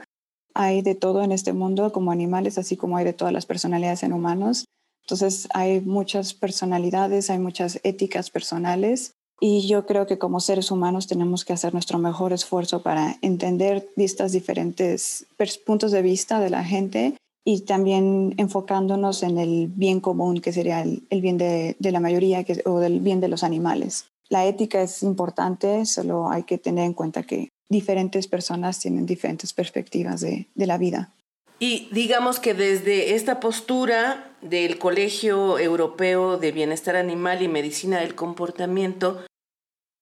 hay 0.53 0.81
de 0.81 0.95
todo 0.95 1.23
en 1.23 1.31
este 1.31 1.53
mundo, 1.53 1.91
como 1.91 2.11
animales, 2.11 2.57
así 2.57 2.77
como 2.77 2.97
hay 2.97 3.05
de 3.05 3.13
todas 3.13 3.33
las 3.33 3.45
personalidades 3.45 4.03
en 4.03 4.13
humanos. 4.13 4.65
Entonces 5.03 5.47
hay 5.53 5.81
muchas 5.81 6.33
personalidades, 6.33 7.29
hay 7.29 7.39
muchas 7.39 7.79
éticas 7.83 8.29
personales 8.29 9.13
y 9.41 9.67
yo 9.67 9.85
creo 9.85 10.05
que 10.05 10.17
como 10.17 10.39
seres 10.39 10.69
humanos 10.69 11.07
tenemos 11.07 11.45
que 11.45 11.53
hacer 11.53 11.73
nuestro 11.73 11.97
mejor 11.97 12.33
esfuerzo 12.33 12.83
para 12.83 13.17
entender 13.21 13.89
estos 13.95 14.33
diferentes 14.33 15.25
puntos 15.65 15.91
de 15.91 16.01
vista 16.01 16.39
de 16.39 16.49
la 16.49 16.63
gente 16.63 17.15
y 17.45 17.61
también 17.61 18.33
enfocándonos 18.37 19.23
en 19.23 19.37
el 19.37 19.67
bien 19.67 20.01
común, 20.01 20.41
que 20.41 20.51
sería 20.51 20.81
el, 20.81 21.21
bien 21.21 21.37
de, 21.37 21.75
la 21.79 21.99
mayoría 21.99 22.45
o 22.65 22.79
del 22.79 22.99
bien 22.99 23.21
de 23.21 23.29
los 23.29 23.43
animales. 23.43 24.05
La 24.29 24.45
ética 24.45 24.81
es 24.81 25.01
importante, 25.01 25.85
solo 25.85 26.29
hay 26.29 26.43
que 26.43 26.57
tener 26.57 26.85
en 26.85 26.93
cuenta 26.93 27.23
que 27.23 27.49
diferentes 27.69 28.27
personas 28.27 28.79
tienen 28.79 29.05
diferentes 29.05 29.53
perspectivas 29.53 30.21
de, 30.21 30.47
la 30.55 30.77
vida. 30.77 31.13
Y 31.59 31.87
digamos 31.91 32.39
que 32.39 32.53
desde 32.53 33.15
esta 33.15 33.39
postura 33.39 34.31
del 34.41 34.79
Colegio 34.79 35.59
Europeo 35.59 36.37
de 36.37 36.51
Bienestar 36.51 36.95
Animal 36.95 37.41
y 37.41 37.47
Medicina 37.47 37.99
del 37.99 38.15
Comportamiento, 38.15 39.23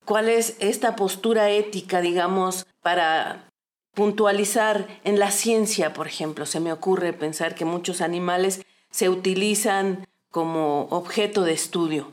¿cuál 0.06 0.30
es 0.30 0.56
esta 0.60 0.96
postura 0.96 1.50
ética, 1.50 2.02
digamos, 2.02 2.66
para 2.82 3.50
puntualizar 3.94 4.88
en 5.04 5.20
la 5.20 5.32
ciencia, 5.32 5.94
por 5.94 6.08
ejemplo? 6.08 6.46
Se 6.46 6.60
me 6.60 6.72
ocurre 6.72 7.12
pensar 7.14 7.56
que 7.56 7.66
muchos 7.66 8.02
animales 8.02 8.62
se 8.92 9.10
utilizan 9.10 10.08
como 10.30 10.84
objeto 10.92 11.44
de 11.44 11.54
estudio. 11.54 12.12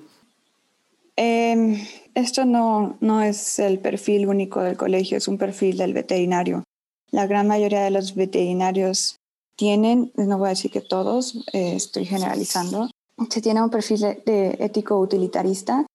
Em, 1.17 1.87
esto 2.15 2.45
no, 2.45 2.97
no 3.01 3.23
es 3.23 3.59
el 3.59 3.79
perfil 3.79 4.29
único 4.29 4.61
del 4.61 4.77
colegio, 4.77 5.19
es 5.19 5.29
un 5.29 5.39
perfil 5.39 5.77
del 5.77 5.93
veterinario. 5.93 6.65
La 7.11 7.27
gran 7.27 7.47
mayoría 7.47 7.83
de 7.83 7.91
los 7.91 8.15
veterinarios 8.15 9.17
tienen, 9.57 10.13
no 10.17 10.39
voy 10.39 10.47
a 10.47 10.51
decir 10.51 10.71
que 10.71 10.81
todos, 10.81 11.45
eh, 11.53 11.75
estoy 11.77 12.05
generalizando, 12.05 12.89
se 13.31 13.41
tiene 13.41 13.63
un 13.63 13.71
perfil 13.71 14.01
de 14.27 14.57
ético 14.59 14.99
utilitarista 14.99 15.87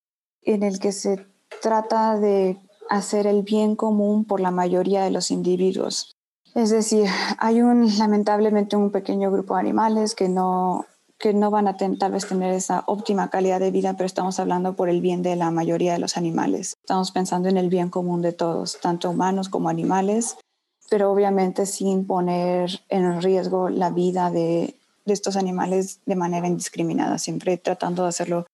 en 0.44 0.64
el 0.64 0.80
que 0.80 0.92
se 0.92 1.26
trata 1.62 2.18
de 2.18 2.58
hacer 2.90 3.28
el 3.28 3.44
bien 3.44 3.76
común 3.76 4.26
por 4.26 4.40
la 4.40 4.52
mayoría 4.52 5.04
de 5.04 5.12
los 5.12 5.32
individuos. 5.32 6.16
Es 6.56 6.72
decir, 6.72 7.06
hay 7.38 7.62
un, 7.62 7.98
lamentablemente 7.98 8.76
un 8.76 8.92
pequeño 8.92 9.32
grupo 9.32 9.54
de 9.54 9.62
animales 9.62 10.16
que 10.16 10.30
no 10.30 10.86
que 11.20 11.34
no 11.34 11.52
van 11.52 11.68
a 11.68 11.76
tal 11.76 12.12
vez 12.12 12.28
tener 12.28 12.54
esa 12.54 12.84
óptima 12.88 13.30
calidad 13.30 13.60
de 13.60 13.72
vida, 13.72 13.94
pero 13.94 14.06
estamos 14.06 14.40
hablando 14.40 14.76
por 14.76 14.88
el 14.88 15.02
bien 15.02 15.22
de 15.22 15.36
la 15.36 15.52
mayoría 15.52 15.92
de 15.94 16.00
los 16.00 16.16
animales. 16.16 16.78
Estamos 16.82 17.12
pensando 17.12 17.50
en 17.50 17.58
el 17.58 17.70
bien 17.70 17.90
común 17.90 18.22
de 18.22 18.32
todos, 18.32 18.80
tanto 18.80 19.10
humanos 19.10 19.50
como 19.50 19.68
animales, 19.68 20.38
pero 20.90 21.12
obviamente 21.12 21.66
sin 21.66 22.08
poner 22.08 22.82
en 22.88 23.22
riesgo 23.22 23.70
la 23.70 23.90
vida 23.90 24.32
de, 24.32 24.76
de 25.06 25.14
estos 25.14 25.36
animales 25.36 26.00
de 26.06 26.16
manera 26.16 26.48
indiscriminada, 26.48 27.18
siempre 27.18 27.58
tratando 27.58 28.04
de 28.04 28.10
hacerlo 28.10 28.48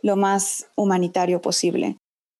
lo 0.00 0.14
más 0.14 0.66
humanitario 0.76 1.42
posible. 1.42 1.96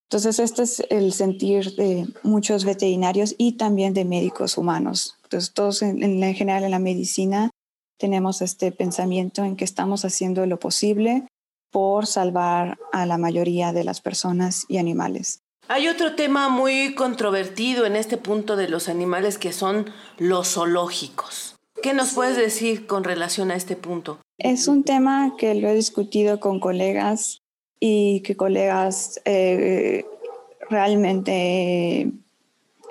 Entonces, 0.09 0.39
este 0.39 0.63
es 0.63 0.83
el 0.89 1.13
sentir 1.13 1.75
de 1.75 2.07
muchos 2.23 2.65
veterinarios 2.65 3.35
y 3.37 3.57
también 3.57 3.93
de 3.93 4.05
médicos 4.05 4.57
humanos. 4.57 5.19
Entonces, 5.25 5.53
todos 5.53 5.83
en, 5.83 6.03
en 6.03 6.35
general 6.35 6.63
en 6.63 6.71
la 6.71 6.79
medicina 6.79 7.51
tenemos 7.99 8.43
este 8.43 8.73
pensamiento 8.73 9.45
en 9.45 9.57
que 9.57 9.65
estamos 9.65 10.05
haciendo 10.05 10.47
lo 10.47 10.59
posible 10.59 11.27
por 11.71 12.07
salvar 12.07 12.79
a 12.93 13.05
la 13.07 13.19
mayoría 13.19 13.73
de 13.73 13.85
las 13.85 14.01
personas 14.01 14.65
y 14.69 14.79
animales. 14.79 15.41
Hay 15.69 15.89
otro 15.89 16.15
tema 16.15 16.49
muy 16.49 16.95
controvertido 16.95 17.85
en 17.85 17.95
este 17.95 18.17
punto 18.17 18.57
de 18.57 18.69
los 18.69 18.89
animales 18.89 19.37
que 19.37 19.53
son 19.53 19.93
los 20.17 20.55
zoológicos. 20.55 21.57
¿Qué 21.83 21.93
nos 21.93 22.15
puedes 22.15 22.37
decir 22.37 22.87
con 22.87 23.05
relación 23.05 23.51
a 23.51 23.57
este 23.57 23.77
punto? 23.77 24.19
Es 24.39 24.67
un 24.67 24.83
tema 24.83 25.35
que 25.37 25.55
lo 25.55 25.69
he 25.69 25.75
discutido 25.75 26.41
con 26.41 26.59
colegas 26.59 27.43
y 27.81 28.23
que 28.23 28.37
colegas 28.37 29.21
eh, 29.27 30.07
realmente 30.71 32.11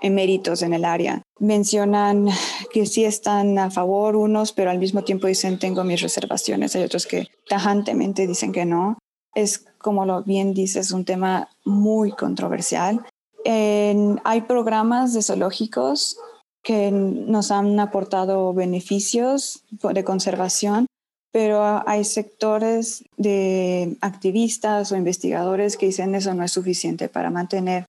eméritos 0.01 0.61
en 0.61 0.73
el 0.73 0.85
área. 0.85 1.21
Mencionan 1.39 2.27
que 2.71 2.85
sí 2.85 3.05
están 3.05 3.57
a 3.59 3.71
favor 3.71 4.15
unos, 4.15 4.51
pero 4.51 4.69
al 4.69 4.79
mismo 4.79 5.03
tiempo 5.03 5.27
dicen 5.27 5.59
tengo 5.59 5.83
mis 5.83 6.01
reservaciones. 6.01 6.75
Hay 6.75 6.83
otros 6.83 7.05
que 7.05 7.27
tajantemente 7.47 8.27
dicen 8.27 8.51
que 8.51 8.65
no. 8.65 8.97
Es 9.35 9.65
como 9.77 10.05
lo 10.05 10.23
bien 10.23 10.53
dices, 10.53 10.91
un 10.91 11.05
tema 11.05 11.49
muy 11.63 12.11
controversial. 12.11 13.05
hay 13.45 14.41
programas 14.41 15.13
de 15.13 15.21
zoológicos 15.21 16.17
que 16.63 16.91
nos 16.91 17.51
han 17.51 17.79
aportado 17.79 18.53
beneficios 18.53 19.63
de 19.69 20.03
conservación, 20.03 20.85
pero 21.31 21.87
hay 21.87 22.03
sectores 22.03 23.05
de 23.15 23.95
activistas 24.01 24.91
o 24.91 24.97
investigadores 24.97 25.77
que 25.77 25.85
dicen 25.85 26.15
eso 26.15 26.33
no 26.33 26.43
es 26.43 26.51
suficiente 26.51 27.09
para 27.09 27.29
mantener 27.29 27.85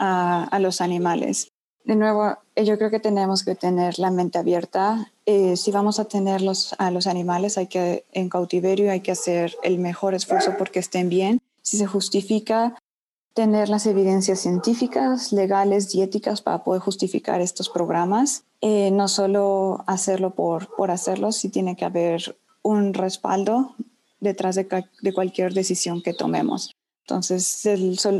a, 0.00 0.58
los 0.60 0.80
animales. 0.80 1.52
De 1.84 1.94
nuevo, 1.94 2.38
eh, 2.56 2.64
yo 2.64 2.76
creo 2.78 2.90
que 2.90 3.00
tenemos 3.00 3.44
que 3.44 3.54
tener 3.54 3.98
la 3.98 4.10
mente 4.10 4.38
abierta. 4.38 5.12
Eh, 5.26 5.56
si 5.56 5.70
vamos 5.70 5.98
a 6.00 6.06
tener 6.06 6.42
a 6.78 6.90
los 6.90 7.06
animales 7.06 7.58
hay 7.58 7.66
que, 7.66 8.04
en 8.12 8.28
cautiverio, 8.28 8.90
hay 8.90 9.00
que 9.00 9.12
hacer 9.12 9.54
el 9.62 9.78
mejor 9.78 10.14
esfuerzo 10.14 10.54
porque 10.58 10.78
estén 10.78 11.08
bien. 11.08 11.40
Si 11.62 11.76
se 11.76 11.86
justifica 11.86 12.74
tener 13.34 13.68
las 13.68 13.86
evidencias 13.86 14.40
científicas, 14.40 15.32
legales 15.32 15.94
y 15.94 16.02
éticas 16.02 16.42
para 16.42 16.64
poder 16.64 16.82
justificar 16.82 17.40
estos 17.40 17.68
programas, 17.68 18.44
eh, 18.60 18.90
no 18.90 19.08
solo 19.08 19.84
hacerlo 19.86 20.30
por, 20.30 20.74
por 20.74 20.90
hacerlo, 20.90 21.32
sí 21.32 21.48
tiene 21.48 21.76
que 21.76 21.84
haber 21.84 22.36
un 22.62 22.92
respaldo 22.92 23.74
detrás 24.20 24.54
de, 24.54 24.66
de 25.00 25.12
cualquier 25.12 25.54
decisión 25.54 26.02
que 26.02 26.12
tomemos. 26.12 26.74
Entonces, 27.10 27.68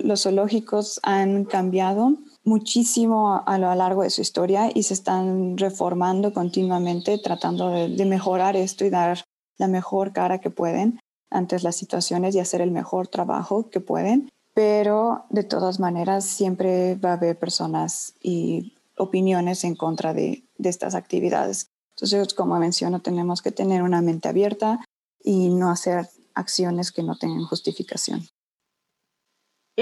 los 0.02 0.22
zoológicos 0.24 0.98
han 1.04 1.44
cambiado 1.44 2.16
muchísimo 2.42 3.40
a 3.46 3.56
lo 3.56 3.72
largo 3.76 4.02
de 4.02 4.10
su 4.10 4.20
historia 4.20 4.68
y 4.74 4.82
se 4.82 4.94
están 4.94 5.56
reformando 5.56 6.32
continuamente, 6.32 7.18
tratando 7.18 7.70
de, 7.70 8.04
mejorar 8.04 8.56
esto 8.56 8.84
y 8.84 8.90
dar 8.90 9.24
la 9.58 9.68
mejor 9.68 10.12
cara 10.12 10.40
que 10.40 10.50
pueden 10.50 10.98
ante 11.30 11.60
las 11.60 11.76
situaciones 11.76 12.34
y 12.34 12.40
hacer 12.40 12.62
el 12.62 12.72
mejor 12.72 13.06
trabajo 13.06 13.70
que 13.70 13.78
pueden. 13.78 14.28
Pero 14.54 15.24
de 15.30 15.44
todas 15.44 15.78
maneras, 15.78 16.24
siempre 16.24 16.96
va 16.96 17.10
a 17.10 17.14
haber 17.14 17.38
personas 17.38 18.14
y 18.20 18.74
opiniones 18.96 19.62
en 19.62 19.76
contra 19.76 20.12
de, 20.14 20.42
de 20.58 20.68
estas 20.68 20.96
actividades. 20.96 21.68
Entonces, 21.94 22.34
como 22.34 22.58
menciono, 22.58 22.98
tenemos 22.98 23.40
que 23.40 23.52
tener 23.52 23.82
una 23.82 24.02
mente 24.02 24.28
abierta 24.28 24.80
y 25.22 25.50
no 25.50 25.70
hacer 25.70 26.08
acciones 26.34 26.90
que 26.90 27.04
no 27.04 27.16
tengan 27.16 27.44
justificación. 27.44 28.26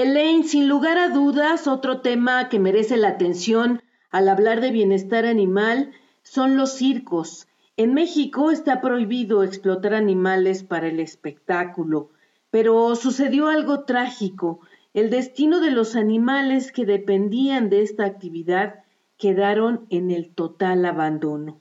Elaine, 0.01 0.45
sin 0.45 0.69
lugar 0.69 0.97
a 0.97 1.09
dudas, 1.09 1.67
otro 1.67 2.03
tema 2.03 2.49
que 2.49 2.61
merece 2.61 2.97
la 2.97 3.09
atención 3.09 3.83
al 4.11 4.29
hablar 4.29 4.61
de 4.61 4.71
bienestar 4.71 5.27
animal 5.27 5.91
son 6.23 6.57
los 6.57 6.75
circos. 6.75 7.49
En 7.77 7.95
México 7.95 8.53
está 8.53 8.81
prohibido 8.81 9.43
explotar 9.43 9.95
animales 9.95 10.63
para 10.63 10.87
el 10.87 11.01
espectáculo, 11.01 12.11
pero 12.51 12.95
sucedió 12.95 13.49
algo 13.49 13.87
trágico. 13.87 14.61
El 14.95 15.11
destino 15.11 15.59
de 15.59 15.73
los 15.73 15.97
animales 15.97 16.71
que 16.71 16.85
dependían 16.87 17.69
de 17.69 17.83
esta 17.83 18.05
actividad 18.05 18.85
quedaron 19.17 19.85
en 19.91 20.13
el 20.13 20.33
total 20.33 20.85
abandono. 20.85 21.61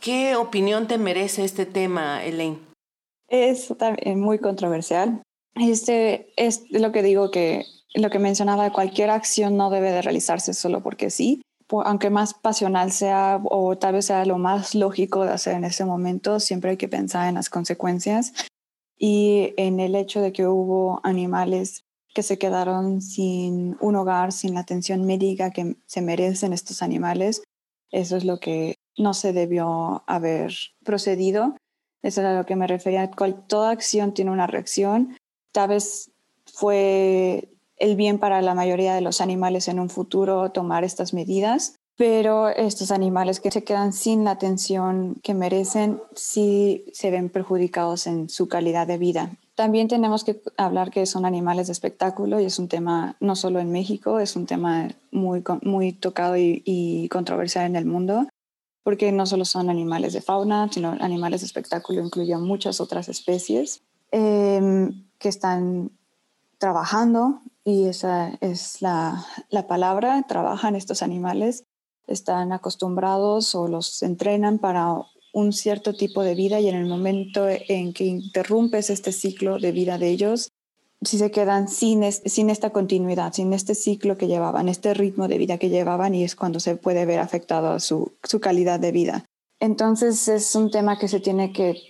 ¿Qué 0.00 0.34
opinión 0.34 0.88
te 0.88 0.98
merece 0.98 1.44
este 1.44 1.64
tema, 1.64 2.24
Elaine? 2.24 2.58
Es 3.28 3.72
también 3.78 4.18
muy 4.18 4.40
controversial. 4.40 5.22
Este 5.54 6.32
es 6.36 6.64
lo 6.70 6.92
que 6.92 7.02
digo 7.02 7.30
que 7.30 7.66
lo 7.94 8.10
que 8.10 8.18
mencionaba, 8.18 8.72
cualquier 8.72 9.10
acción 9.10 9.56
no 9.56 9.68
debe 9.70 9.92
de 9.92 10.02
realizarse 10.02 10.54
solo 10.54 10.82
porque 10.82 11.10
sí, 11.10 11.42
aunque 11.68 12.10
más 12.10 12.34
pasional 12.34 12.92
sea 12.92 13.40
o 13.44 13.76
tal 13.76 13.94
vez 13.94 14.06
sea 14.06 14.24
lo 14.24 14.38
más 14.38 14.74
lógico 14.74 15.24
de 15.24 15.32
hacer 15.32 15.54
en 15.54 15.64
ese 15.64 15.84
momento, 15.84 16.40
siempre 16.40 16.70
hay 16.70 16.76
que 16.76 16.88
pensar 16.88 17.28
en 17.28 17.34
las 17.34 17.50
consecuencias 17.50 18.32
y 18.98 19.54
en 19.56 19.80
el 19.80 19.94
hecho 19.94 20.20
de 20.20 20.32
que 20.32 20.46
hubo 20.46 21.00
animales 21.02 21.82
que 22.14 22.22
se 22.22 22.38
quedaron 22.38 23.00
sin 23.00 23.76
un 23.80 23.96
hogar, 23.96 24.32
sin 24.32 24.54
la 24.54 24.60
atención 24.60 25.04
médica 25.06 25.50
que 25.50 25.76
se 25.86 26.02
merecen 26.02 26.52
estos 26.52 26.82
animales. 26.82 27.42
Eso 27.90 28.16
es 28.16 28.24
lo 28.24 28.38
que 28.38 28.74
no 28.98 29.14
se 29.14 29.32
debió 29.32 30.04
haber 30.06 30.54
procedido. 30.84 31.56
Eso 32.02 32.20
es 32.20 32.26
a 32.26 32.34
lo 32.34 32.44
que 32.44 32.56
me 32.56 32.66
refería. 32.66 33.10
Toda 33.46 33.70
acción 33.70 34.12
tiene 34.12 34.30
una 34.30 34.46
reacción. 34.46 35.16
Tal 35.52 35.68
vez 35.68 36.10
fue 36.46 37.48
el 37.76 37.96
bien 37.96 38.18
para 38.18 38.42
la 38.42 38.54
mayoría 38.54 38.94
de 38.94 39.00
los 39.00 39.20
animales 39.20 39.68
en 39.68 39.80
un 39.80 39.90
futuro 39.90 40.50
tomar 40.50 40.84
estas 40.84 41.12
medidas, 41.14 41.76
pero 41.96 42.48
estos 42.48 42.90
animales 42.90 43.40
que 43.40 43.50
se 43.50 43.64
quedan 43.64 43.92
sin 43.92 44.24
la 44.24 44.32
atención 44.32 45.16
que 45.22 45.34
merecen 45.34 46.00
sí 46.14 46.84
se 46.92 47.10
ven 47.10 47.28
perjudicados 47.28 48.06
en 48.06 48.28
su 48.28 48.48
calidad 48.48 48.86
de 48.86 48.98
vida. 48.98 49.32
También 49.54 49.88
tenemos 49.88 50.24
que 50.24 50.40
hablar 50.56 50.90
que 50.90 51.04
son 51.04 51.26
animales 51.26 51.66
de 51.66 51.74
espectáculo 51.74 52.40
y 52.40 52.44
es 52.46 52.58
un 52.58 52.68
tema 52.68 53.16
no 53.20 53.36
solo 53.36 53.60
en 53.60 53.70
México, 53.70 54.18
es 54.18 54.34
un 54.34 54.46
tema 54.46 54.88
muy, 55.10 55.44
muy 55.62 55.92
tocado 55.92 56.36
y, 56.36 57.08
controversial 57.10 57.66
en 57.66 57.76
el 57.76 57.84
mundo, 57.84 58.26
porque 58.82 59.12
no 59.12 59.26
solo 59.26 59.44
son 59.44 59.68
animales 59.68 60.14
de 60.14 60.22
fauna, 60.22 60.68
sino 60.72 60.96
animales 61.00 61.42
de 61.42 61.46
espectáculo, 61.46 62.02
incluyen 62.02 62.40
muchas 62.40 62.80
otras 62.80 63.08
especies 63.08 63.82
em, 64.10 65.04
que 65.22 65.28
están 65.28 65.92
trabajando, 66.58 67.42
y 67.64 67.84
esa 67.84 68.36
es 68.40 68.82
la, 68.82 69.24
la 69.50 69.68
palabra, 69.68 70.24
trabajan 70.28 70.74
estos 70.74 71.00
animales, 71.00 71.64
están 72.08 72.50
acostumbrados 72.50 73.54
o 73.54 73.68
los 73.68 74.02
entrenan 74.02 74.58
para 74.58 74.96
un 75.32 75.52
cierto 75.52 75.94
tipo 75.94 76.24
de 76.24 76.34
vida 76.34 76.58
y 76.58 76.68
en 76.68 76.74
el 76.74 76.86
momento 76.86 77.46
en 77.48 77.92
que 77.92 78.04
interrumpes 78.04 78.90
este 78.90 79.12
ciclo 79.12 79.58
de 79.60 79.70
vida 79.70 79.96
de 79.96 80.08
ellos, 80.08 80.50
si 81.02 81.18
se 81.18 81.30
quedan 81.30 81.68
sin, 81.68 82.02
sin 82.12 82.50
esta 82.50 82.70
continuidad, 82.70 83.32
sin 83.32 83.52
este 83.52 83.76
ciclo 83.76 84.18
que 84.18 84.26
llevaban, 84.26 84.68
este 84.68 84.92
ritmo 84.92 85.28
de 85.28 85.38
vida 85.38 85.58
que 85.58 85.68
llevaban 85.68 86.16
y 86.16 86.24
es 86.24 86.34
cuando 86.34 86.58
se 86.58 86.76
puede 86.76 87.06
ver 87.06 87.20
afectado 87.20 87.78
su, 87.78 88.12
su 88.24 88.40
calidad 88.40 88.80
de 88.80 88.92
vida. 88.92 89.24
Entonces 89.60 90.26
es 90.26 90.54
un 90.56 90.70
tema 90.70 90.98
que 90.98 91.06
se 91.06 91.20
tiene 91.20 91.52
que 91.52 91.80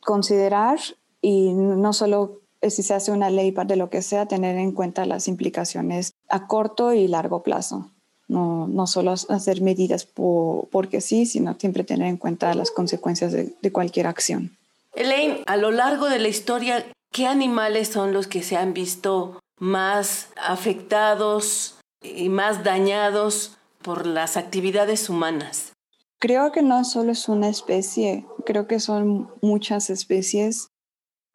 considerar 0.00 0.80
y 1.22 1.52
no 1.52 1.92
solo 1.92 2.39
si 2.68 2.82
se 2.82 2.94
hace 2.94 3.12
una 3.12 3.30
ley 3.30 3.52
de 3.52 3.76
lo 3.76 3.88
que 3.88 4.02
sea, 4.02 4.26
tener 4.26 4.58
en 4.58 4.72
cuenta 4.72 5.06
las 5.06 5.28
implicaciones 5.28 6.12
a 6.28 6.46
corto 6.46 6.92
y 6.92 7.08
largo 7.08 7.42
plazo 7.42 7.90
no, 8.30 8.68
no 8.68 8.86
solo 8.86 9.12
hacer 9.12 9.60
medidas 9.60 10.06
porque 10.06 11.00
sí, 11.00 11.26
sino 11.26 11.54
siempre 11.58 11.84
tener 11.84 12.06
en 12.06 12.16
cuenta 12.16 12.54
las 12.54 12.70
consecuencias 12.70 13.32
de, 13.32 13.54
de 13.60 13.72
cualquier 13.72 14.06
acción. 14.06 14.56
Elaine, 14.94 15.42
a 15.46 15.56
lo 15.56 15.70
largo 15.70 16.08
de 16.08 16.20
la 16.20 16.28
historia, 16.28 16.86
¿qué 17.12 17.26
animales 17.26 17.88
son 17.88 18.12
los 18.12 18.28
que 18.28 18.42
se 18.42 18.56
han 18.56 18.72
visto 18.72 19.40
más 19.58 20.28
afectados 20.36 21.78
y 22.02 22.28
más 22.28 22.64
dañados 22.64 23.58
por 23.82 24.06
las 24.06 24.36
actividades 24.36 25.10
humanas? 25.10 25.72
Creo 26.20 26.52
que 26.52 26.62
no 26.62 26.84
solo 26.84 27.12
es 27.12 27.28
una 27.28 27.48
especie, 27.48 28.26
creo 28.46 28.66
que 28.68 28.78
son 28.78 29.28
muchas 29.42 29.90
especies. 29.90 30.68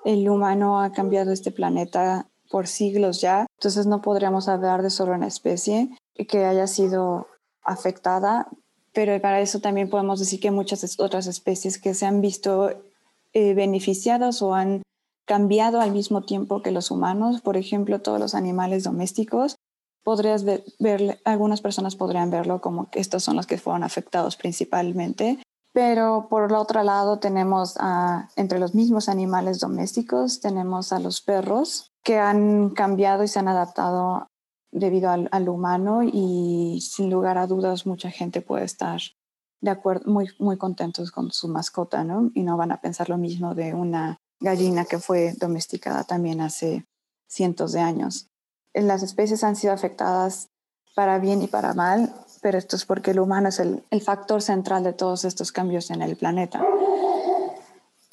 El 0.05 0.29
humano 0.29 0.79
ha 0.79 0.91
cambiado 0.91 1.31
este 1.31 1.51
planeta 1.51 2.27
por 2.49 2.67
siglos 2.67 3.21
ya, 3.21 3.47
entonces 3.57 3.87
no 3.87 4.01
podríamos 4.01 4.47
hablar 4.47 4.83
de 4.83 4.91
solo 4.91 5.13
una 5.13 5.25
especie 5.25 5.89
que 6.29 6.45
haya 6.45 6.67
sido 6.67 7.27
afectada, 7.63 8.47
pero 8.93 9.19
para 9.19 9.41
eso 9.41 9.59
también 9.59 9.89
podemos 9.89 10.19
decir 10.19 10.39
que 10.39 10.51
muchas 10.51 10.99
otras 10.99 11.25
especies 11.25 11.79
que 11.79 11.95
se 11.95 12.05
han 12.05 12.21
visto 12.21 12.69
eh, 13.33 13.55
beneficiadas 13.55 14.43
o 14.43 14.53
han 14.53 14.83
cambiado 15.25 15.81
al 15.81 15.91
mismo 15.91 16.21
tiempo 16.21 16.61
que 16.61 16.71
los 16.71 16.91
humanos, 16.91 17.41
por 17.41 17.57
ejemplo, 17.57 17.99
todos 17.99 18.19
los 18.19 18.35
animales 18.35 18.83
domésticos, 18.83 19.55
podrías 20.03 20.43
ver, 20.43 20.63
algunas 21.25 21.61
personas 21.61 21.95
podrían 21.95 22.29
verlo 22.29 22.61
como 22.61 22.91
que 22.91 22.99
estos 22.99 23.23
son 23.23 23.35
los 23.35 23.47
que 23.47 23.57
fueron 23.57 23.83
afectados 23.83 24.35
principalmente, 24.35 25.39
pero 25.75 26.27
por 26.29 26.49
el 26.49 26.55
otro 26.55 26.81
lado 26.83 27.19
tenemos 27.19 27.75
entre 28.37 28.59
los 28.59 28.73
mismos 28.73 29.09
animales 29.09 29.59
domésticos, 29.59 30.39
tenemos 30.39 30.93
a 30.93 30.99
los 30.99 31.19
perros 31.19 31.91
que 32.01 32.17
han 32.17 32.69
cambiado 32.69 33.25
y 33.25 33.27
se 33.27 33.39
han 33.39 33.49
adaptado 33.49 34.29
debido 34.71 35.09
al, 35.09 35.49
humano 35.49 36.01
y 36.01 36.79
sin 36.79 37.09
lugar 37.09 37.37
a 37.37 37.45
dudas 37.45 37.85
mucha 37.85 38.09
gente 38.09 38.39
puede 38.39 38.63
estar 38.63 39.01
de 39.59 39.69
acuerdo, 39.69 40.09
muy, 40.09 40.29
muy 40.39 40.57
contentos 40.57 41.11
con 41.11 41.33
su 41.33 41.49
mascota. 41.49 42.05
Y 42.33 42.43
no 42.43 42.55
van 42.55 42.71
a 42.71 42.79
pensar 42.79 43.09
lo 43.09 43.17
mismo 43.17 43.53
de 43.53 43.73
una 43.73 44.17
gallina 44.39 44.85
que 44.85 44.99
fue 44.99 45.33
domesticada 45.33 46.05
también 46.05 46.39
hace 46.39 46.85
cientos 47.27 47.73
de 47.73 47.81
años. 47.81 48.29
Las 48.73 49.03
especies 49.03 49.43
han 49.43 49.57
sido 49.57 49.73
afectadas 49.73 50.47
para 50.95 51.19
bien 51.19 51.41
y 51.41 51.47
para 51.47 51.73
mal, 51.73 52.13
pero 52.41 52.57
esto 52.57 52.75
es 52.75 52.85
porque 52.85 53.11
el 53.11 53.19
humano 53.19 53.49
es 53.49 53.59
el, 53.59 53.83
factor 54.01 54.41
central 54.41 54.83
de 54.83 54.93
todos 54.93 55.25
estos 55.25 55.51
cambios 55.51 55.89
en 55.91 56.01
el 56.01 56.15
planeta. 56.15 56.63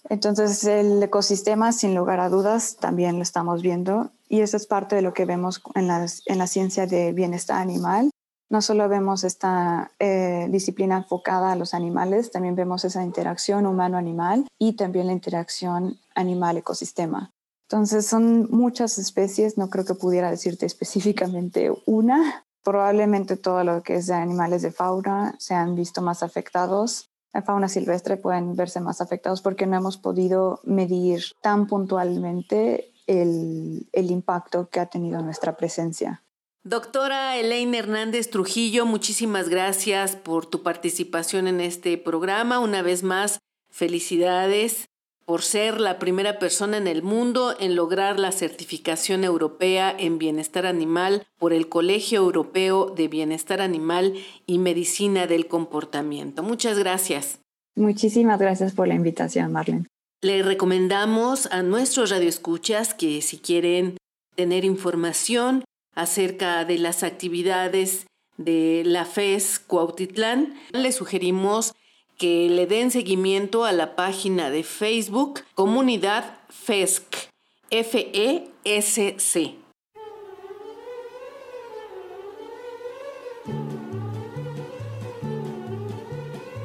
Entonces 0.09 0.65
el 0.65 1.03
ecosistema, 1.03 1.73
sin 1.73 1.95
lugar 1.95 2.21
a 2.21 2.29
dudas, 2.29 2.77
también 2.77 3.17
lo 3.17 3.23
estamos 3.23 3.63
viendo 3.63 4.11
y 4.29 4.41
eso 4.41 4.57
es 4.57 4.67
parte 4.67 4.97
de 4.97 5.03
lo 5.03 5.15
que 5.15 5.25
vemos 5.25 5.63
en, 5.75 5.89
en 5.91 6.39
la 6.39 6.47
ciencia 6.47 6.87
de 6.87 7.13
bienestar 7.13 7.59
animal. 7.59 8.11
No 8.53 8.61
solo 8.61 8.87
vemos 8.87 9.25
esta 9.25 9.93
eh, 9.99 10.47
disciplina 10.51 10.99
enfocada 10.99 11.53
a 11.53 11.57
los 11.57 11.73
animales, 11.73 12.31
también 12.31 12.55
vemos 12.55 12.85
esa 12.85 13.03
interacción 13.03 13.65
humano-animal 13.65 14.47
y 14.59 14.75
también 14.75 15.07
la 15.07 15.15
interacción 15.15 15.99
animal-ecosistema. 16.15 17.31
Entonces 17.73 18.07
son 18.07 18.51
muchas 18.51 18.99
especies, 18.99 19.57
no 19.57 19.71
creo 19.71 19.87
que 19.87 19.95
pudiera 19.95 20.31
decirte 20.31 20.67
específicamente 20.67 21.73
una. 21.87 22.45
Probablemente 22.62 23.37
todo 23.37 23.64
lo 23.64 23.83
que 23.83 23.96
es 23.96 24.07
de 24.07 24.14
animales 24.14 24.62
de 24.62 24.70
fauna 24.70 25.35
se 25.38 25.55
han 25.55 25.75
visto 25.75 26.03
más 26.03 26.22
afectados 26.22 27.12
la 27.33 27.42
fauna 27.42 27.68
silvestre 27.68 28.16
pueden 28.16 28.55
verse 28.57 28.81
más 28.81 29.01
afectados 29.01 29.40
porque 29.40 29.66
no 29.66 29.77
hemos 29.77 29.96
podido 29.96 30.61
medir 30.64 31.22
tan 31.40 31.66
puntualmente 31.66 32.92
el, 33.07 33.88
el 33.92 34.11
impacto 34.11 34.68
que 34.68 34.81
ha 34.81 34.87
tenido 34.87 35.22
nuestra 35.22 35.57
presencia. 35.57 36.22
Doctora 36.62 37.37
Elaine 37.38 37.75
Hernández 37.75 38.31
Trujillo, 38.31 38.87
muchísimas 38.87 39.48
gracias 39.48 40.14
por 40.14 40.46
tu 40.46 40.62
participación 40.62 41.48
en 41.48 41.61
este 41.61 41.96
programa. 41.98 42.61
Una 42.61 42.83
vez 42.83 43.03
más, 43.03 43.38
felicidades 43.70 44.85
por 45.33 45.40
ser 45.40 45.81
la 45.81 45.99
primera 45.99 46.38
persona 46.38 46.77
en 46.77 46.87
el 46.87 47.03
mundo 47.03 47.57
en 47.59 47.75
lograr 47.75 48.21
la 48.21 48.33
certificación 48.33 49.25
europea 49.25 49.90
en 49.99 50.18
bienestar 50.18 50.66
animal 50.66 51.27
por 51.38 51.55
el 51.55 51.71
Colegio 51.71 52.21
Europeo 52.21 52.92
de 52.95 53.09
Bienestar 53.09 53.62
Animal 53.62 54.12
y 54.45 54.59
Medicina 54.59 55.27
del 55.27 55.49
Comportamiento. 55.49 56.42
Muchas 56.42 56.79
gracias. 56.79 57.38
Muchísimas 57.75 58.38
gracias 58.38 58.75
por 58.75 58.88
la 58.88 58.95
invitación, 58.95 59.53
Marlene. 59.53 59.87
Le 60.21 60.42
recomendamos 60.42 61.47
a 61.47 61.62
nuestros 61.62 62.11
radioescuchas 62.11 62.92
que 62.92 63.23
si 63.23 63.38
quieren 63.38 63.97
tener 64.37 64.66
información 64.66 65.64
acerca 65.95 66.66
de 66.66 66.77
las 66.77 67.03
actividades 67.03 68.07
de 68.37 68.83
la 68.85 69.07
FES 69.07 69.61
Cuautitlán, 69.61 70.53
les 70.73 70.97
sugerimos 70.97 71.73
que 72.18 72.48
le 72.48 72.66
den 72.66 72.90
seguimiento 72.90 73.64
a 73.64 73.72
la 73.72 73.96
página 73.96 74.51
de 74.51 74.62
Facebook 74.62 75.40
Comunidad 75.55 76.38
FESC, 76.48 77.29
F-E-S-C. 77.70 79.57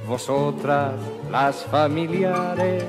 Vosotras, 0.07 0.93
las 1.31 1.65
familiares, 1.65 2.85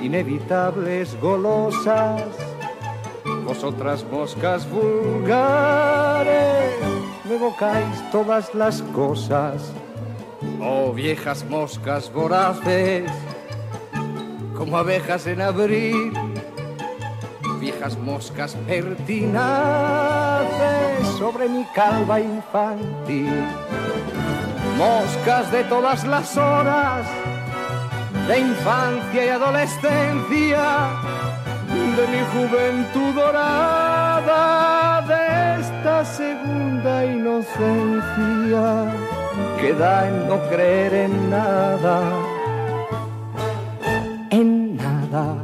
inevitables 0.00 1.20
golosas, 1.20 2.22
vosotras 3.44 4.04
moscas 4.10 4.68
vulgares, 4.70 6.32
me 7.24 7.34
evocáis 7.34 8.10
todas 8.10 8.54
las 8.54 8.82
cosas 8.94 9.72
Oh 10.64 10.92
viejas 10.92 11.44
moscas 11.44 12.12
voraces, 12.12 13.10
como 14.56 14.78
abejas 14.78 15.26
en 15.26 15.40
abril, 15.40 16.12
viejas 17.58 17.98
moscas 17.98 18.54
pertinaces 18.68 19.42
sobre 21.18 21.48
mi 21.48 21.64
calva 21.74 22.20
infantil. 22.20 23.44
moscas 24.78 25.50
de 25.50 25.64
todas 25.64 26.04
las 26.06 26.36
horas, 26.36 27.08
de 28.28 28.38
infancia 28.38 29.26
y 29.26 29.28
adolescencia, 29.30 30.90
de 31.96 32.06
mi 32.06 32.20
juventud 32.32 33.14
dorada, 33.16 35.02
de 35.08 35.60
esta 35.60 36.04
segunda 36.04 37.04
inocencia 37.04 37.52
que 39.62 39.72
da 39.74 40.08
en 40.08 40.26
no 40.26 40.40
creer 40.50 40.92
en 40.92 41.30
nada, 41.30 42.02
en 44.30 44.76
nada. 44.76 45.36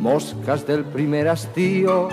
Moscas 0.00 0.66
del 0.66 0.84
primer 0.84 1.28
hastío 1.28 2.08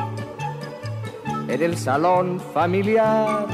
en 1.48 1.62
el 1.64 1.76
salón 1.80 2.40
familiar, 2.54 3.48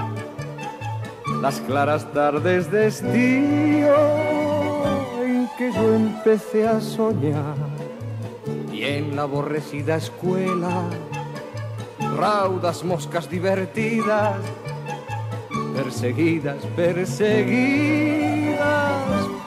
las 1.42 1.62
claras 1.62 2.12
tardes 2.12 2.70
de 2.70 2.88
estío 2.88 3.96
en 5.24 5.48
que 5.58 5.72
yo 5.72 5.94
empecé 5.96 6.68
a 6.68 6.82
soñar. 6.82 7.56
Y 8.74 8.84
en 8.84 9.16
la 9.16 9.22
aborrecida 9.22 9.96
escuela, 9.96 10.84
raudas 12.18 12.84
moscas 12.84 13.30
divertidas, 13.30 14.36
perseguidas, 15.78 16.66
perseguidas 16.76 18.58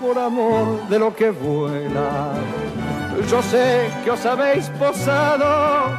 por 0.00 0.16
amor 0.18 0.88
de 0.88 0.98
lo 0.98 1.14
que 1.14 1.30
vuela. 1.30 2.32
Yo 3.28 3.42
sé 3.42 3.90
que 4.04 4.10
os 4.12 4.24
habéis 4.24 4.68
posado 4.70 5.90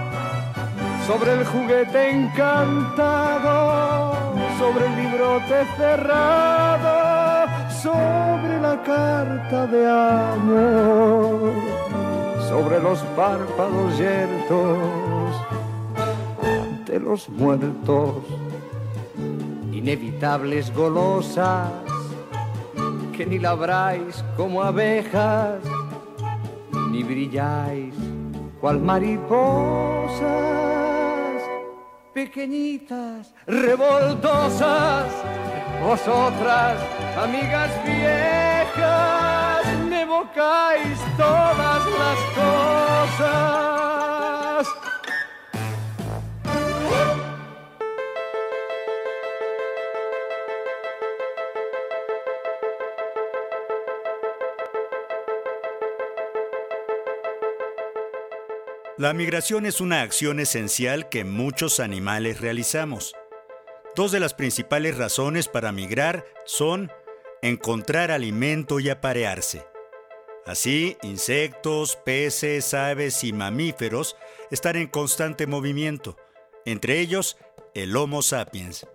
sobre 1.05 1.33
el 1.33 1.45
juguete 1.45 2.11
encantado, 2.11 3.13
sobre 4.57 4.87
el 4.87 4.95
librote 4.95 5.65
cerrado, 5.77 7.47
sobre 7.81 8.61
la 8.61 8.81
carta 8.81 9.67
de 9.67 9.87
amor, 9.87 11.51
sobre 12.47 12.79
los 12.79 12.99
párpados 13.15 13.97
yertos 13.97 14.79
de 16.85 16.99
los 16.99 17.29
muertos, 17.29 18.15
inevitables 19.81 20.71
golosas 20.75 21.71
que 23.17 23.25
ni 23.25 23.39
labráis 23.39 24.23
como 24.37 24.61
abejas, 24.61 25.63
ni 26.91 27.01
brilláis 27.01 27.95
cual 28.61 28.79
mariposas 28.79 30.21
pequeñitas, 32.13 33.33
revoltosas, 33.47 35.07
vosotras, 35.81 36.77
amigas 37.17 37.71
viejas, 37.83 39.65
me 39.89 40.01
evocáis 40.03 40.99
todas 41.17 41.81
las 42.01 42.19
cosas. 42.37 43.80
La 59.01 59.15
migración 59.15 59.65
es 59.65 59.81
una 59.81 60.03
acción 60.03 60.39
esencial 60.39 61.09
que 61.09 61.25
muchos 61.25 61.79
animales 61.79 62.39
realizamos. 62.39 63.15
Dos 63.95 64.11
de 64.11 64.19
las 64.19 64.35
principales 64.35 64.95
razones 64.95 65.47
para 65.47 65.71
migrar 65.71 66.23
son 66.45 66.91
encontrar 67.41 68.11
alimento 68.11 68.79
y 68.79 68.91
aparearse. 68.91 69.65
Así, 70.45 70.97
insectos, 71.01 71.95
peces, 71.95 72.75
aves 72.75 73.23
y 73.23 73.33
mamíferos 73.33 74.17
están 74.51 74.75
en 74.75 74.85
constante 74.85 75.47
movimiento, 75.47 76.15
entre 76.63 76.99
ellos 76.99 77.37
el 77.73 77.97
Homo 77.97 78.21
sapiens. 78.21 78.85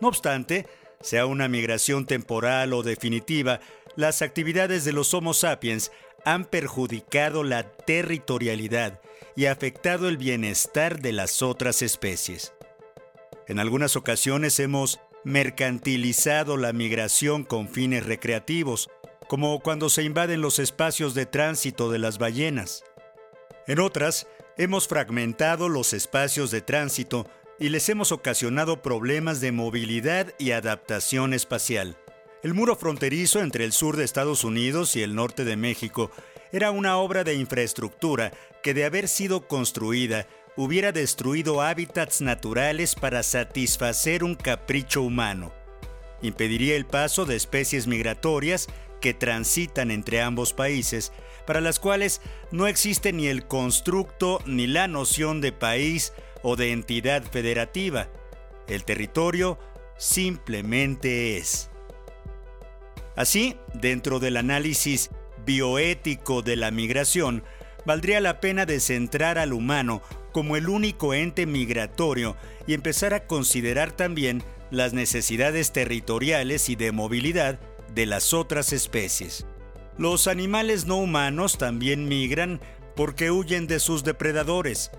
No 0.00 0.08
obstante, 0.08 0.66
sea 1.00 1.26
una 1.26 1.46
migración 1.46 2.06
temporal 2.06 2.72
o 2.72 2.82
definitiva, 2.82 3.60
las 3.94 4.20
actividades 4.20 4.84
de 4.84 4.92
los 4.92 5.14
Homo 5.14 5.32
sapiens 5.32 5.92
han 6.24 6.44
perjudicado 6.44 7.44
la 7.44 7.70
territorialidad 7.70 9.00
y 9.36 9.46
afectado 9.46 10.08
el 10.08 10.16
bienestar 10.16 11.00
de 11.00 11.12
las 11.12 11.42
otras 11.42 11.82
especies. 11.82 12.52
En 13.48 13.58
algunas 13.58 13.96
ocasiones 13.96 14.58
hemos 14.60 15.00
mercantilizado 15.24 16.56
la 16.56 16.72
migración 16.72 17.44
con 17.44 17.68
fines 17.68 18.04
recreativos, 18.04 18.90
como 19.28 19.60
cuando 19.60 19.88
se 19.88 20.02
invaden 20.02 20.40
los 20.40 20.58
espacios 20.58 21.14
de 21.14 21.26
tránsito 21.26 21.90
de 21.90 21.98
las 21.98 22.18
ballenas. 22.18 22.84
En 23.66 23.78
otras, 23.78 24.26
hemos 24.58 24.88
fragmentado 24.88 25.68
los 25.68 25.92
espacios 25.92 26.50
de 26.50 26.60
tránsito 26.60 27.26
y 27.58 27.68
les 27.68 27.88
hemos 27.88 28.12
ocasionado 28.12 28.82
problemas 28.82 29.40
de 29.40 29.52
movilidad 29.52 30.34
y 30.38 30.50
adaptación 30.50 31.32
espacial. 31.32 31.96
El 32.42 32.54
muro 32.54 32.74
fronterizo 32.74 33.40
entre 33.40 33.64
el 33.64 33.72
sur 33.72 33.96
de 33.96 34.04
Estados 34.04 34.42
Unidos 34.42 34.96
y 34.96 35.02
el 35.02 35.14
norte 35.14 35.44
de 35.44 35.56
México 35.56 36.10
era 36.52 36.70
una 36.70 36.98
obra 36.98 37.24
de 37.24 37.34
infraestructura 37.34 38.32
que 38.62 38.74
de 38.74 38.84
haber 38.84 39.08
sido 39.08 39.48
construida 39.48 40.26
hubiera 40.56 40.92
destruido 40.92 41.62
hábitats 41.62 42.20
naturales 42.20 42.94
para 42.94 43.22
satisfacer 43.22 44.22
un 44.22 44.34
capricho 44.34 45.02
humano. 45.02 45.52
Impediría 46.20 46.76
el 46.76 46.84
paso 46.84 47.24
de 47.24 47.36
especies 47.36 47.86
migratorias 47.86 48.68
que 49.00 49.14
transitan 49.14 49.90
entre 49.90 50.20
ambos 50.20 50.52
países, 50.52 51.12
para 51.46 51.60
las 51.60 51.80
cuales 51.80 52.20
no 52.52 52.68
existe 52.68 53.12
ni 53.12 53.26
el 53.26 53.46
constructo 53.46 54.40
ni 54.46 54.66
la 54.66 54.86
noción 54.86 55.40
de 55.40 55.52
país 55.52 56.12
o 56.42 56.54
de 56.54 56.70
entidad 56.70 57.24
federativa. 57.24 58.08
El 58.68 58.84
territorio 58.84 59.58
simplemente 59.96 61.38
es. 61.38 61.68
Así, 63.16 63.56
dentro 63.74 64.20
del 64.20 64.36
análisis 64.36 65.10
bioético 65.44 66.42
de 66.42 66.56
la 66.56 66.70
migración, 66.70 67.44
valdría 67.84 68.20
la 68.20 68.40
pena 68.40 68.66
descentrar 68.66 69.38
al 69.38 69.52
humano 69.52 70.02
como 70.32 70.56
el 70.56 70.68
único 70.68 71.14
ente 71.14 71.46
migratorio 71.46 72.36
y 72.66 72.74
empezar 72.74 73.14
a 73.14 73.26
considerar 73.26 73.92
también 73.92 74.42
las 74.70 74.92
necesidades 74.94 75.72
territoriales 75.72 76.68
y 76.68 76.76
de 76.76 76.92
movilidad 76.92 77.60
de 77.94 78.06
las 78.06 78.32
otras 78.32 78.72
especies. 78.72 79.46
Los 79.98 80.26
animales 80.26 80.86
no 80.86 80.96
humanos 80.96 81.58
también 81.58 82.08
migran 82.08 82.60
porque 82.96 83.30
huyen 83.30 83.66
de 83.66 83.78
sus 83.78 84.04
depredadores. 84.04 84.90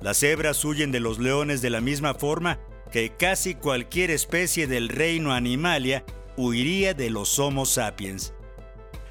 Las 0.00 0.18
cebras 0.18 0.64
huyen 0.64 0.92
de 0.92 1.00
los 1.00 1.18
leones 1.18 1.62
de 1.62 1.70
la 1.70 1.80
misma 1.80 2.14
forma 2.14 2.60
que 2.92 3.10
casi 3.16 3.54
cualquier 3.54 4.10
especie 4.10 4.68
del 4.68 4.88
reino 4.88 5.32
animalia 5.32 6.04
huiría 6.36 6.94
de 6.94 7.10
los 7.10 7.38
Homo 7.38 7.66
sapiens. 7.66 8.32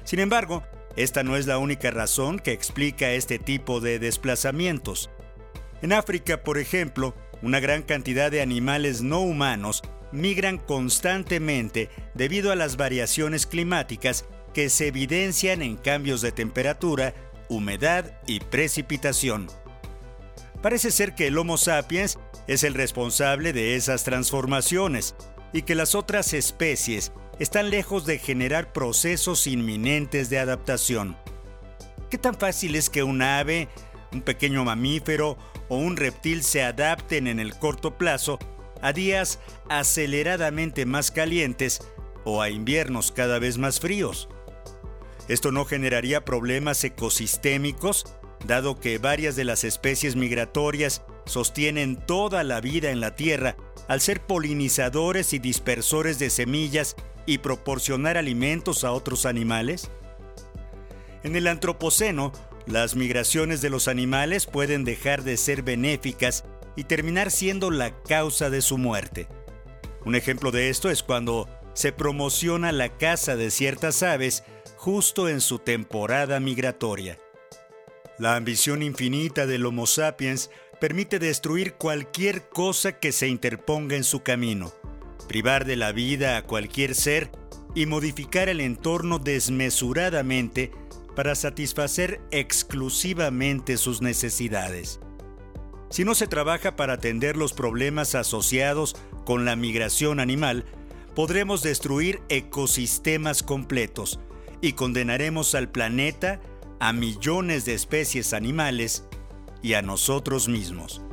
Sin 0.04 0.20
embargo, 0.20 0.62
esta 0.96 1.22
no 1.22 1.36
es 1.36 1.46
la 1.46 1.58
única 1.58 1.90
razón 1.90 2.38
que 2.38 2.52
explica 2.52 3.10
este 3.12 3.38
tipo 3.38 3.80
de 3.80 3.98
desplazamientos. 3.98 5.10
En 5.82 5.92
África, 5.92 6.42
por 6.42 6.58
ejemplo, 6.58 7.14
una 7.42 7.60
gran 7.60 7.82
cantidad 7.82 8.30
de 8.30 8.40
animales 8.40 9.02
no 9.02 9.20
humanos 9.20 9.82
migran 10.10 10.58
constantemente 10.58 11.90
debido 12.14 12.50
a 12.50 12.56
las 12.56 12.76
variaciones 12.76 13.46
climáticas 13.46 14.24
que 14.54 14.70
se 14.70 14.88
evidencian 14.88 15.60
en 15.60 15.76
cambios 15.76 16.22
de 16.22 16.32
temperatura, 16.32 17.14
humedad 17.48 18.18
y 18.26 18.40
precipitación. 18.40 19.48
Parece 20.62 20.90
ser 20.90 21.14
que 21.14 21.26
el 21.26 21.36
Homo 21.36 21.58
sapiens 21.58 22.18
es 22.46 22.64
el 22.64 22.72
responsable 22.74 23.52
de 23.52 23.76
esas 23.76 24.04
transformaciones 24.04 25.14
y 25.52 25.62
que 25.62 25.74
las 25.74 25.94
otras 25.94 26.32
especies 26.32 27.12
están 27.38 27.70
lejos 27.70 28.06
de 28.06 28.18
generar 28.18 28.72
procesos 28.72 29.46
inminentes 29.46 30.30
de 30.30 30.38
adaptación. 30.38 31.16
¿Qué 32.10 32.18
tan 32.18 32.34
fácil 32.34 32.74
es 32.76 32.88
que 32.88 33.02
un 33.02 33.20
ave, 33.20 33.68
un 34.12 34.22
pequeño 34.22 34.64
mamífero 34.64 35.36
o 35.68 35.76
un 35.76 35.96
reptil 35.96 36.42
se 36.42 36.62
adapten 36.62 37.26
en 37.26 37.40
el 37.40 37.58
corto 37.58 37.98
plazo 37.98 38.38
a 38.80 38.92
días 38.92 39.38
aceleradamente 39.68 40.86
más 40.86 41.10
calientes 41.10 41.80
o 42.24 42.40
a 42.40 42.48
inviernos 42.48 43.12
cada 43.12 43.38
vez 43.38 43.58
más 43.58 43.80
fríos? 43.80 44.28
Esto 45.28 45.50
no 45.50 45.64
generaría 45.64 46.24
problemas 46.24 46.82
ecosistémicos, 46.84 48.06
dado 48.46 48.78
que 48.78 48.98
varias 48.98 49.34
de 49.34 49.44
las 49.44 49.64
especies 49.64 50.14
migratorias 50.14 51.02
sostienen 51.26 51.96
toda 51.96 52.44
la 52.44 52.60
vida 52.60 52.90
en 52.90 53.00
la 53.00 53.16
Tierra 53.16 53.56
al 53.88 54.00
ser 54.00 54.20
polinizadores 54.24 55.32
y 55.32 55.38
dispersores 55.38 56.18
de 56.18 56.30
semillas 56.30 56.96
y 57.26 57.38
proporcionar 57.38 58.16
alimentos 58.16 58.84
a 58.84 58.92
otros 58.92 59.26
animales? 59.26 59.90
En 61.22 61.36
el 61.36 61.48
Antropoceno, 61.48 62.32
las 62.66 62.96
migraciones 62.96 63.60
de 63.60 63.70
los 63.70 63.88
animales 63.88 64.46
pueden 64.46 64.84
dejar 64.84 65.22
de 65.24 65.36
ser 65.36 65.62
benéficas 65.62 66.44
y 66.76 66.84
terminar 66.84 67.30
siendo 67.30 67.70
la 67.70 68.02
causa 68.02 68.50
de 68.50 68.62
su 68.62 68.78
muerte. 68.78 69.28
Un 70.04 70.14
ejemplo 70.14 70.50
de 70.52 70.68
esto 70.68 70.88
es 70.90 71.02
cuando 71.02 71.48
se 71.74 71.92
promociona 71.92 72.72
la 72.72 72.96
caza 72.96 73.36
de 73.36 73.50
ciertas 73.50 74.02
aves 74.02 74.44
justo 74.76 75.28
en 75.28 75.40
su 75.40 75.58
temporada 75.58 76.38
migratoria. 76.38 77.18
La 78.18 78.36
ambición 78.36 78.82
infinita 78.82 79.46
del 79.46 79.66
Homo 79.66 79.86
sapiens 79.86 80.50
permite 80.80 81.18
destruir 81.18 81.74
cualquier 81.74 82.48
cosa 82.48 82.98
que 82.98 83.12
se 83.12 83.28
interponga 83.28 83.96
en 83.96 84.04
su 84.04 84.22
camino, 84.22 84.72
privar 85.26 85.64
de 85.64 85.76
la 85.76 85.92
vida 85.92 86.36
a 86.36 86.42
cualquier 86.42 86.94
ser 86.94 87.30
y 87.74 87.86
modificar 87.86 88.48
el 88.48 88.60
entorno 88.60 89.18
desmesuradamente 89.18 90.72
para 91.14 91.34
satisfacer 91.34 92.20
exclusivamente 92.30 93.76
sus 93.76 94.02
necesidades. 94.02 95.00
Si 95.90 96.04
no 96.04 96.14
se 96.14 96.26
trabaja 96.26 96.76
para 96.76 96.94
atender 96.94 97.36
los 97.36 97.52
problemas 97.52 98.14
asociados 98.14 98.96
con 99.24 99.44
la 99.44 99.56
migración 99.56 100.20
animal, 100.20 100.64
podremos 101.14 101.62
destruir 101.62 102.20
ecosistemas 102.28 103.42
completos 103.42 104.20
y 104.60 104.72
condenaremos 104.72 105.54
al 105.54 105.70
planeta 105.70 106.40
a 106.80 106.92
millones 106.92 107.64
de 107.64 107.74
especies 107.74 108.32
animales 108.32 109.04
y 109.62 109.74
a 109.74 109.82
nosotros 109.82 110.48
mismos. 110.48 111.05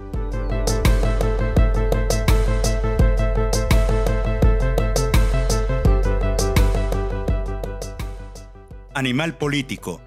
Animal 8.96 9.38
Político. 9.38 10.02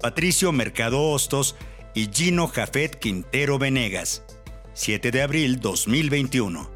Patricio 0.00 0.52
Mercado 0.52 1.02
Hostos 1.02 1.56
y 1.94 2.08
Gino 2.12 2.48
Jafet 2.48 2.98
Quintero 2.98 3.58
Venegas. 3.58 4.22
7 4.74 5.10
de 5.10 5.22
abril 5.22 5.60
2021. 5.60 6.75